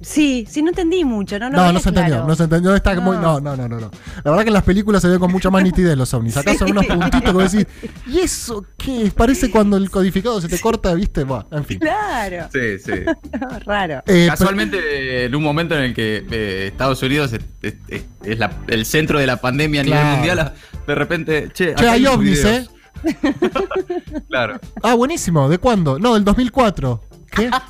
Sí, 0.00 0.46
sí, 0.50 0.60
no 0.62 0.68
entendí 0.68 1.02
mucho. 1.02 1.38
No, 1.38 1.48
no, 1.48 1.56
No, 1.56 1.72
no, 1.72 1.80
se 1.80 1.88
entendió, 1.88 2.12
claro. 2.16 2.28
no 2.28 2.34
se 2.36 2.42
entendió. 2.44 2.74
Está 2.74 2.94
muy, 3.00 3.16
no, 3.16 3.40
No. 3.40 3.40
no, 3.40 3.56
no, 3.56 3.68
no, 3.68 3.80
no. 3.80 3.90
La 4.22 4.30
verdad 4.32 4.42
que 4.42 4.48
en 4.50 4.52
las 4.54 4.62
películas 4.64 5.00
se 5.00 5.08
ve 5.08 5.18
con 5.18 5.32
mucha 5.32 5.48
más 5.48 5.62
nitidez 5.64 5.96
los 5.96 6.12
ovnis. 6.12 6.36
Acá 6.36 6.54
son 6.58 6.72
unos 6.72 6.84
puntitos 6.84 7.22
que 7.22 7.30
vos 7.32 7.50
decís, 7.50 7.66
¿y 8.06 8.18
eso 8.18 8.66
qué? 8.76 9.10
Parece 9.16 9.50
cuando 9.50 9.78
el 9.78 9.90
codificado 9.90 10.42
se 10.42 10.48
te 10.48 10.60
corta, 10.60 10.92
¿viste? 10.92 11.24
Buah, 11.24 11.44
en 11.52 11.64
fin. 11.64 11.78
Claro. 11.78 12.48
Sí, 12.52 12.78
sí. 12.84 12.92
Raro. 13.64 14.02
Eh, 14.06 14.26
Casualmente, 14.28 15.24
en 15.24 15.34
un 15.34 15.42
momento 15.42 15.74
en 15.74 15.84
el 15.84 15.94
que 15.94 16.26
eh, 16.30 16.66
Estados 16.70 17.02
Unidos 17.02 17.32
es, 17.32 17.40
es- 17.62 17.74
es- 17.88 18.04
es 18.24 18.38
la- 18.38 18.52
el 18.66 18.84
centro 18.84 19.18
de 19.18 19.26
la 19.26 19.38
pandemia 19.38 19.80
a 19.80 19.84
nivel 19.84 20.04
mundial, 20.04 20.52
de 20.86 20.94
repente, 20.94 21.48
che, 21.54 21.74
Che, 21.74 21.88
hay 21.88 22.04
ovnis, 22.06 22.42
videos. 22.42 22.58
¿eh? 22.58 22.68
Claro. 24.28 24.58
Ah, 24.82 24.94
buenísimo. 24.94 25.48
¿De 25.48 25.58
cuándo? 25.58 25.98
No, 25.98 26.14
del 26.14 26.24
2004. 26.24 27.00
¿Qué? 27.30 27.50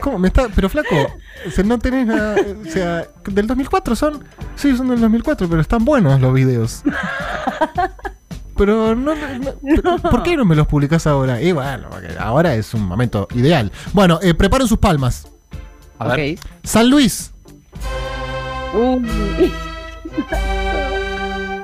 ¿Cómo? 0.00 0.18
¿Me 0.18 0.28
está...? 0.28 0.48
Pero 0.54 0.68
flaco, 0.68 0.94
o 1.46 1.50
sea, 1.50 1.64
no 1.64 1.78
tenés 1.78 2.06
nada... 2.06 2.36
O 2.66 2.70
sea, 2.70 3.06
¿del 3.26 3.46
2004 3.46 3.96
son? 3.96 4.24
Sí, 4.56 4.76
son 4.76 4.88
del 4.88 5.00
2004, 5.00 5.48
pero 5.48 5.60
están 5.60 5.84
buenos 5.84 6.20
los 6.20 6.32
videos. 6.34 6.82
Pero 8.56 8.94
no, 8.94 9.14
no- 9.14 9.52
pero 9.62 9.98
¿Por 9.98 10.22
qué 10.22 10.36
no 10.36 10.44
me 10.44 10.54
los 10.56 10.66
publicás 10.66 11.06
ahora? 11.06 11.40
Y 11.40 11.52
bueno, 11.52 11.88
ahora 12.18 12.54
es 12.56 12.74
un 12.74 12.82
momento 12.82 13.26
ideal. 13.34 13.70
Bueno, 13.92 14.18
eh, 14.22 14.34
preparen 14.34 14.66
sus 14.68 14.78
palmas. 14.78 15.28
A 15.98 16.08
ver. 16.08 16.38
San 16.64 16.90
Luis, 16.90 17.32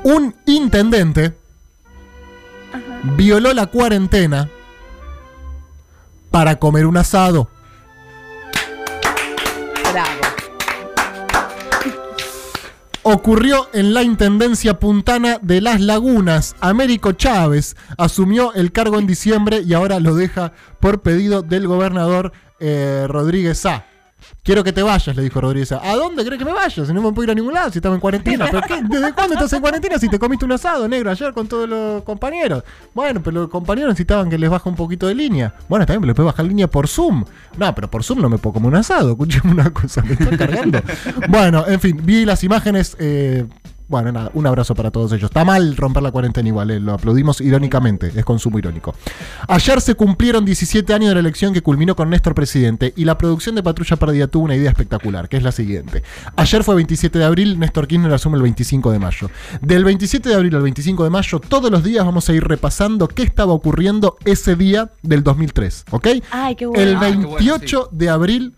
un 0.05 0.35
intendente 0.47 1.33
violó 3.17 3.53
la 3.53 3.67
cuarentena 3.67 4.51
para 6.31 6.59
comer 6.59 6.87
un 6.87 6.97
asado. 6.97 7.49
Bravo. 9.93 10.35
Ocurrió 13.07 13.69
en 13.75 13.93
la 13.93 14.03
Intendencia 14.03 14.81
Puntana 14.81 15.39
de 15.43 15.61
Las 15.61 15.81
Lagunas. 15.81 16.57
Américo 16.61 17.13
Chávez 17.13 17.77
asumió 17.99 18.55
el 18.55 18.73
cargo 18.73 18.99
en 18.99 19.07
diciembre 19.07 19.61
y 19.61 19.75
ahora 19.75 20.01
lo 20.01 20.15
deja 20.15 20.53
por 20.81 21.03
pedido 21.03 21.43
del 21.43 21.69
gobernador 21.69 22.33
eh, 22.61 23.05
Rodríguez 23.07 23.67
A. 23.67 23.85
Quiero 24.43 24.63
que 24.63 24.73
te 24.73 24.83
vayas, 24.83 25.17
le 25.17 25.23
dijo 25.23 25.41
Rodríguez 25.41 25.73
A. 25.73 25.91
¿A 25.91 25.97
dónde 25.97 26.25
crees 26.25 26.39
que 26.39 26.45
me 26.45 26.53
vayas? 26.53 26.87
Si 26.87 26.93
no 26.93 27.01
me 27.01 27.13
puedo 27.13 27.25
ir 27.25 27.31
a 27.31 27.35
ningún 27.35 27.55
lado, 27.55 27.71
si 27.71 27.79
estaba 27.79 27.95
en 27.95 28.01
cuarentena. 28.01 28.47
¿Pero 28.51 28.63
qué? 28.63 28.83
¿Desde 28.83 29.13
cuándo 29.13 29.35
estás 29.35 29.53
en 29.55 29.61
cuarentena 29.61 29.99
si 29.99 30.09
te 30.09 30.19
comiste 30.19 30.45
un 30.45 30.53
asado 30.53 30.87
negro 30.89 31.11
ayer 31.11 31.33
con 31.33 31.47
todos 31.47 31.69
los 31.69 32.03
compañeros? 32.03 32.63
Bueno, 32.95 33.23
pero 33.23 33.41
los 33.43 33.51
compañeros 33.51 33.91
necesitaban 33.91 34.29
que 34.29 34.39
les 34.39 34.51
baje 34.51 34.69
un 34.69 34.77
poquito 34.77 35.07
de 35.07 35.15
línea. 35.15 35.55
Bueno, 35.69 35.87
también 35.87 36.03
me 36.03 36.07
lo 36.09 36.15
puedes 36.15 36.33
bajar 36.33 36.45
línea 36.47 36.69
por 36.69 36.89
Zoom. 36.89 37.25
No, 37.57 37.75
pero 37.75 37.91
por 37.91 38.05
Zoom 38.05 38.21
no 38.21 38.29
me 38.29 38.39
puedo 38.39 38.55
comer 38.55 38.69
un 38.69 38.77
asado. 38.77 39.13
Escúchame 39.13 39.53
una 39.53 39.71
cosa, 39.71 40.03
me 40.03 40.13
están 40.13 40.37
cargando. 40.37 40.81
bueno, 41.29 41.65
en 41.67 41.81
fin, 41.81 42.01
vi 42.03 42.25
las 42.25 42.45
imágenes. 42.45 42.97
eh, 42.99 43.47
bueno, 43.89 44.13
nada, 44.13 44.31
un 44.35 44.47
abrazo 44.47 44.75
para 44.75 44.91
todos 44.91 45.13
ellos. 45.13 45.31
Está 45.31 45.45
mal 45.45 45.77
romper 45.77 46.03
la 46.03 46.11
cuarentena 46.11 46.49
igual, 46.49 46.71
eh, 46.71 46.81
lo 46.81 46.95
aplaudimos 46.95 47.41
irónicamente, 47.41 48.13
es 48.15 48.25
consumo 48.25 48.59
irónico. 48.59 48.95
Ayer 49.49 49.81
se 49.81 49.95
cumplieron 49.95 50.45
17 50.45 50.93
años 50.95 51.09
de 51.11 51.15
la 51.15 51.21
elección 51.21 51.53
que 51.53 51.63
culminó 51.63 51.95
con 51.95 52.11
Néstor 52.11 52.35
presidente 52.35 52.93
y 52.97 53.05
la 53.05 53.19
producción 53.19 53.55
de 53.55 53.63
Patrulla 53.63 53.97
Perdida 53.97 54.27
tuvo 54.27 54.45
una 54.45 54.57
idea 54.57 54.71
espectacular, 54.71 55.29
que 55.29 55.37
es 55.37 55.43
la 55.43 55.53
siguiente. 55.53 56.03
Ayer 56.37 56.65
fue 56.65 56.75
27 56.77 57.19
de 57.19 57.25
abril, 57.25 57.59
Néstor 57.59 57.87
Kirchner 57.87 58.13
asume 58.13 58.37
el 58.37 58.43
25 58.43 58.91
de 58.91 58.99
mayo. 58.99 59.31
Del 59.61 59.85
27 59.85 60.29
de 60.29 60.35
abril 60.35 60.55
al 60.57 60.63
25 60.63 61.05
de 61.05 61.11
mayo, 61.11 61.41
todos 61.41 61.71
los 61.71 61.85
días 61.85 62.05
vamos 62.05 62.29
a 62.29 62.33
ir 62.33 62.45
repasando 62.45 63.09
qué 63.09 63.23
estaba 63.23 63.53
ocurriendo 63.53 64.17
ese 64.25 64.57
día 64.57 64.91
del 65.03 65.23
2003, 65.23 65.85
¿ok? 65.91 66.09
Ay, 66.31 66.55
qué 66.57 66.67
bueno. 66.67 66.83
El 66.83 66.97
Ah, 66.97 67.01
qué 67.01 67.17
bueno, 67.17 67.37
28 67.37 67.89
de 67.93 68.09
abril 68.09 68.55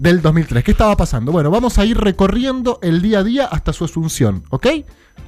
del 0.00 0.22
2003. 0.22 0.64
¿Qué 0.64 0.70
estaba 0.70 0.96
pasando? 0.96 1.30
Bueno, 1.30 1.50
vamos 1.50 1.78
a 1.78 1.84
ir 1.84 1.98
recorriendo 1.98 2.78
el 2.82 3.02
día 3.02 3.18
a 3.18 3.22
día 3.22 3.44
hasta 3.44 3.74
su 3.74 3.84
asunción, 3.84 4.42
¿ok? 4.48 4.66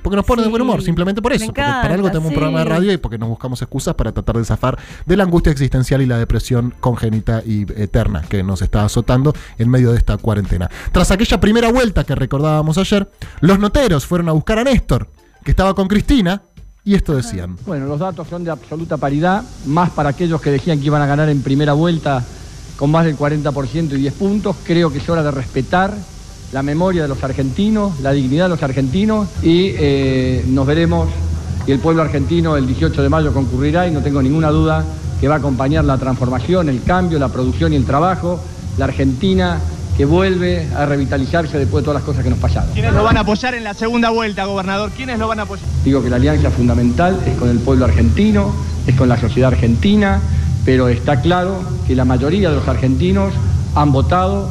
Porque 0.00 0.16
nos 0.16 0.24
pone 0.24 0.42
de 0.42 0.48
buen 0.48 0.62
humor, 0.62 0.82
simplemente 0.82 1.20
por 1.20 1.32
me 1.32 1.36
eso. 1.36 1.46
Porque 1.46 1.60
para 1.60 1.92
algo 1.92 2.08
tenemos 2.08 2.30
un 2.30 2.34
programa 2.34 2.60
de 2.60 2.64
radio 2.64 2.92
y 2.92 2.96
porque 2.96 3.18
nos 3.18 3.28
buscamos 3.28 3.60
excusas 3.60 3.94
para 3.94 4.12
tratar 4.12 4.38
de 4.38 4.44
zafar 4.46 4.78
de 5.04 5.16
la 5.16 5.24
angustia 5.24 5.52
existencial 5.52 6.00
y 6.00 6.06
la 6.06 6.16
depresión 6.16 6.72
congénita 6.80 7.42
y 7.44 7.66
eterna 7.76 8.22
que 8.22 8.42
nos 8.42 8.62
está 8.62 8.86
azotando 8.86 9.34
en 9.58 9.68
medio 9.68 9.92
de 9.92 9.98
esta 9.98 10.16
cuarentena. 10.16 10.70
Tras 10.90 11.10
aquella 11.10 11.38
primera 11.38 11.70
vuelta 11.70 12.04
que 12.04 12.14
recordábamos 12.14 12.78
ayer, 12.78 13.10
los 13.40 13.58
noteros 13.58 14.06
fueron 14.06 14.30
a 14.30 14.32
buscar 14.32 14.58
a 14.58 14.64
Néstor, 14.64 15.06
que 15.44 15.50
estaba 15.50 15.74
con 15.74 15.86
Cristina, 15.86 16.40
y 16.82 16.94
esto 16.94 17.14
decían. 17.14 17.58
Bueno, 17.66 17.86
los 17.86 18.00
datos 18.00 18.26
son 18.26 18.42
de 18.42 18.50
absoluta 18.50 18.96
paridad, 18.96 19.44
más 19.66 19.90
para 19.90 20.08
aquellos 20.08 20.40
que 20.40 20.50
decían 20.50 20.80
que 20.80 20.86
iban 20.86 21.02
a 21.02 21.06
ganar 21.06 21.28
en 21.28 21.42
primera 21.42 21.74
vuelta 21.74 22.24
con 22.82 22.90
más 22.90 23.04
del 23.04 23.16
40% 23.16 23.92
y 23.92 23.96
10 23.96 24.14
puntos. 24.14 24.56
Creo 24.64 24.90
que 24.90 24.98
es 24.98 25.08
hora 25.08 25.22
de 25.22 25.30
respetar 25.30 25.94
la 26.50 26.64
memoria 26.64 27.02
de 27.02 27.08
los 27.08 27.22
argentinos, 27.22 28.00
la 28.00 28.10
dignidad 28.10 28.46
de 28.46 28.48
los 28.48 28.62
argentinos 28.64 29.28
y 29.40 29.72
eh, 29.78 30.44
nos 30.48 30.66
veremos 30.66 31.08
y 31.64 31.70
el 31.70 31.78
pueblo 31.78 32.02
argentino 32.02 32.56
el 32.56 32.66
18 32.66 33.00
de 33.00 33.08
mayo 33.08 33.32
concurrirá 33.32 33.86
y 33.86 33.92
no 33.92 34.00
tengo 34.00 34.20
ninguna 34.20 34.50
duda 34.50 34.84
que 35.20 35.28
va 35.28 35.36
a 35.36 35.38
acompañar 35.38 35.84
la 35.84 35.96
transformación, 35.96 36.68
el 36.70 36.82
cambio, 36.82 37.20
la 37.20 37.28
producción 37.28 37.72
y 37.72 37.76
el 37.76 37.84
trabajo, 37.84 38.40
la 38.76 38.86
Argentina 38.86 39.60
que 39.96 40.04
vuelve 40.04 40.66
a 40.74 40.84
revitalizarse 40.84 41.58
después 41.58 41.82
de 41.82 41.84
todas 41.84 42.00
las 42.00 42.04
cosas 42.04 42.24
que 42.24 42.30
nos 42.30 42.40
pasaron. 42.40 42.72
¿Quiénes 42.72 42.94
lo 42.94 43.04
van 43.04 43.16
a 43.16 43.20
apoyar 43.20 43.54
en 43.54 43.62
la 43.62 43.74
segunda 43.74 44.10
vuelta, 44.10 44.44
gobernador? 44.44 44.90
¿Quiénes 44.90 45.20
lo 45.20 45.28
van 45.28 45.38
a 45.38 45.42
apoyar? 45.42 45.66
Digo 45.84 46.02
que 46.02 46.10
la 46.10 46.16
alianza 46.16 46.50
fundamental 46.50 47.20
es 47.26 47.36
con 47.36 47.48
el 47.48 47.60
pueblo 47.60 47.84
argentino, 47.84 48.52
es 48.88 48.96
con 48.96 49.08
la 49.08 49.20
sociedad 49.20 49.52
argentina, 49.52 50.20
pero 50.64 50.88
está 50.88 51.20
claro 51.20 51.62
que 51.86 51.94
la 51.94 52.04
mayoría 52.04 52.50
de 52.50 52.56
los 52.56 52.68
argentinos 52.68 53.32
han 53.74 53.92
votado 53.92 54.50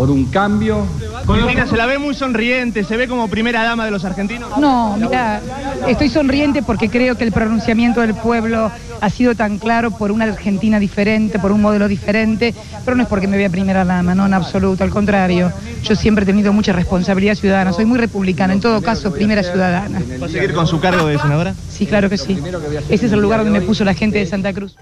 por 0.00 0.10
un 0.10 0.24
cambio. 0.24 0.86
Cristina 1.26 1.66
se 1.66 1.76
la 1.76 1.84
ve 1.84 1.98
muy 1.98 2.14
sonriente, 2.14 2.84
se 2.84 2.96
ve 2.96 3.06
como 3.06 3.28
primera 3.28 3.62
dama 3.62 3.84
de 3.84 3.90
los 3.90 4.02
argentinos. 4.06 4.48
No, 4.58 4.96
mira, 4.96 5.42
estoy 5.88 6.08
sonriente 6.08 6.62
porque 6.62 6.88
creo 6.88 7.18
que 7.18 7.24
el 7.24 7.32
pronunciamiento 7.32 8.00
del 8.00 8.14
pueblo 8.14 8.72
ha 8.98 9.10
sido 9.10 9.34
tan 9.34 9.58
claro 9.58 9.90
por 9.90 10.10
una 10.10 10.24
Argentina 10.24 10.78
diferente, 10.78 11.38
por 11.38 11.52
un 11.52 11.60
modelo 11.60 11.86
diferente, 11.86 12.54
pero 12.82 12.96
no 12.96 13.02
es 13.02 13.10
porque 13.10 13.26
me 13.26 13.36
vea 13.36 13.50
primera 13.50 13.84
dama, 13.84 14.14
no, 14.14 14.24
en 14.24 14.32
absoluto, 14.32 14.84
al 14.84 14.90
contrario. 14.90 15.52
Yo 15.82 15.94
siempre 15.94 16.22
he 16.22 16.26
tenido 16.26 16.54
mucha 16.54 16.72
responsabilidad 16.72 17.34
ciudadana, 17.34 17.74
soy 17.74 17.84
muy 17.84 17.98
republicana, 17.98 18.54
en 18.54 18.60
todo 18.60 18.80
caso, 18.80 19.12
primera 19.12 19.42
ciudadana. 19.42 20.00
¿Va 20.22 20.24
a 20.24 20.30
seguir 20.30 20.54
con 20.54 20.66
su 20.66 20.80
cargo 20.80 21.06
de 21.08 21.18
senadora? 21.18 21.54
Sí, 21.68 21.84
claro 21.84 22.08
que 22.08 22.16
sí. 22.16 22.38
Ese 22.88 23.04
es 23.04 23.12
el 23.12 23.20
lugar 23.20 23.44
donde 23.44 23.60
me 23.60 23.66
puso 23.66 23.84
la 23.84 23.92
gente 23.92 24.18
de 24.18 24.24
Santa 24.24 24.54
Cruz. 24.54 24.76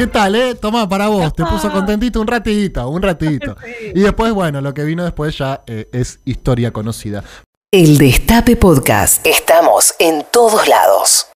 ¿Qué 0.00 0.06
tal, 0.06 0.34
eh? 0.34 0.54
Toma 0.54 0.88
para 0.88 1.08
vos. 1.08 1.34
Te 1.34 1.44
puso 1.44 1.70
contentito 1.70 2.22
un 2.22 2.26
ratito, 2.26 2.88
un 2.88 3.02
ratito. 3.02 3.54
Y 3.94 4.00
después, 4.00 4.32
bueno, 4.32 4.62
lo 4.62 4.72
que 4.72 4.82
vino 4.82 5.04
después 5.04 5.36
ya 5.36 5.62
eh, 5.66 5.90
es 5.92 6.20
historia 6.24 6.72
conocida. 6.72 7.22
El 7.70 7.98
Destape 7.98 8.56
Podcast. 8.56 9.26
Estamos 9.26 9.94
en 9.98 10.24
todos 10.32 10.66
lados. 10.68 11.26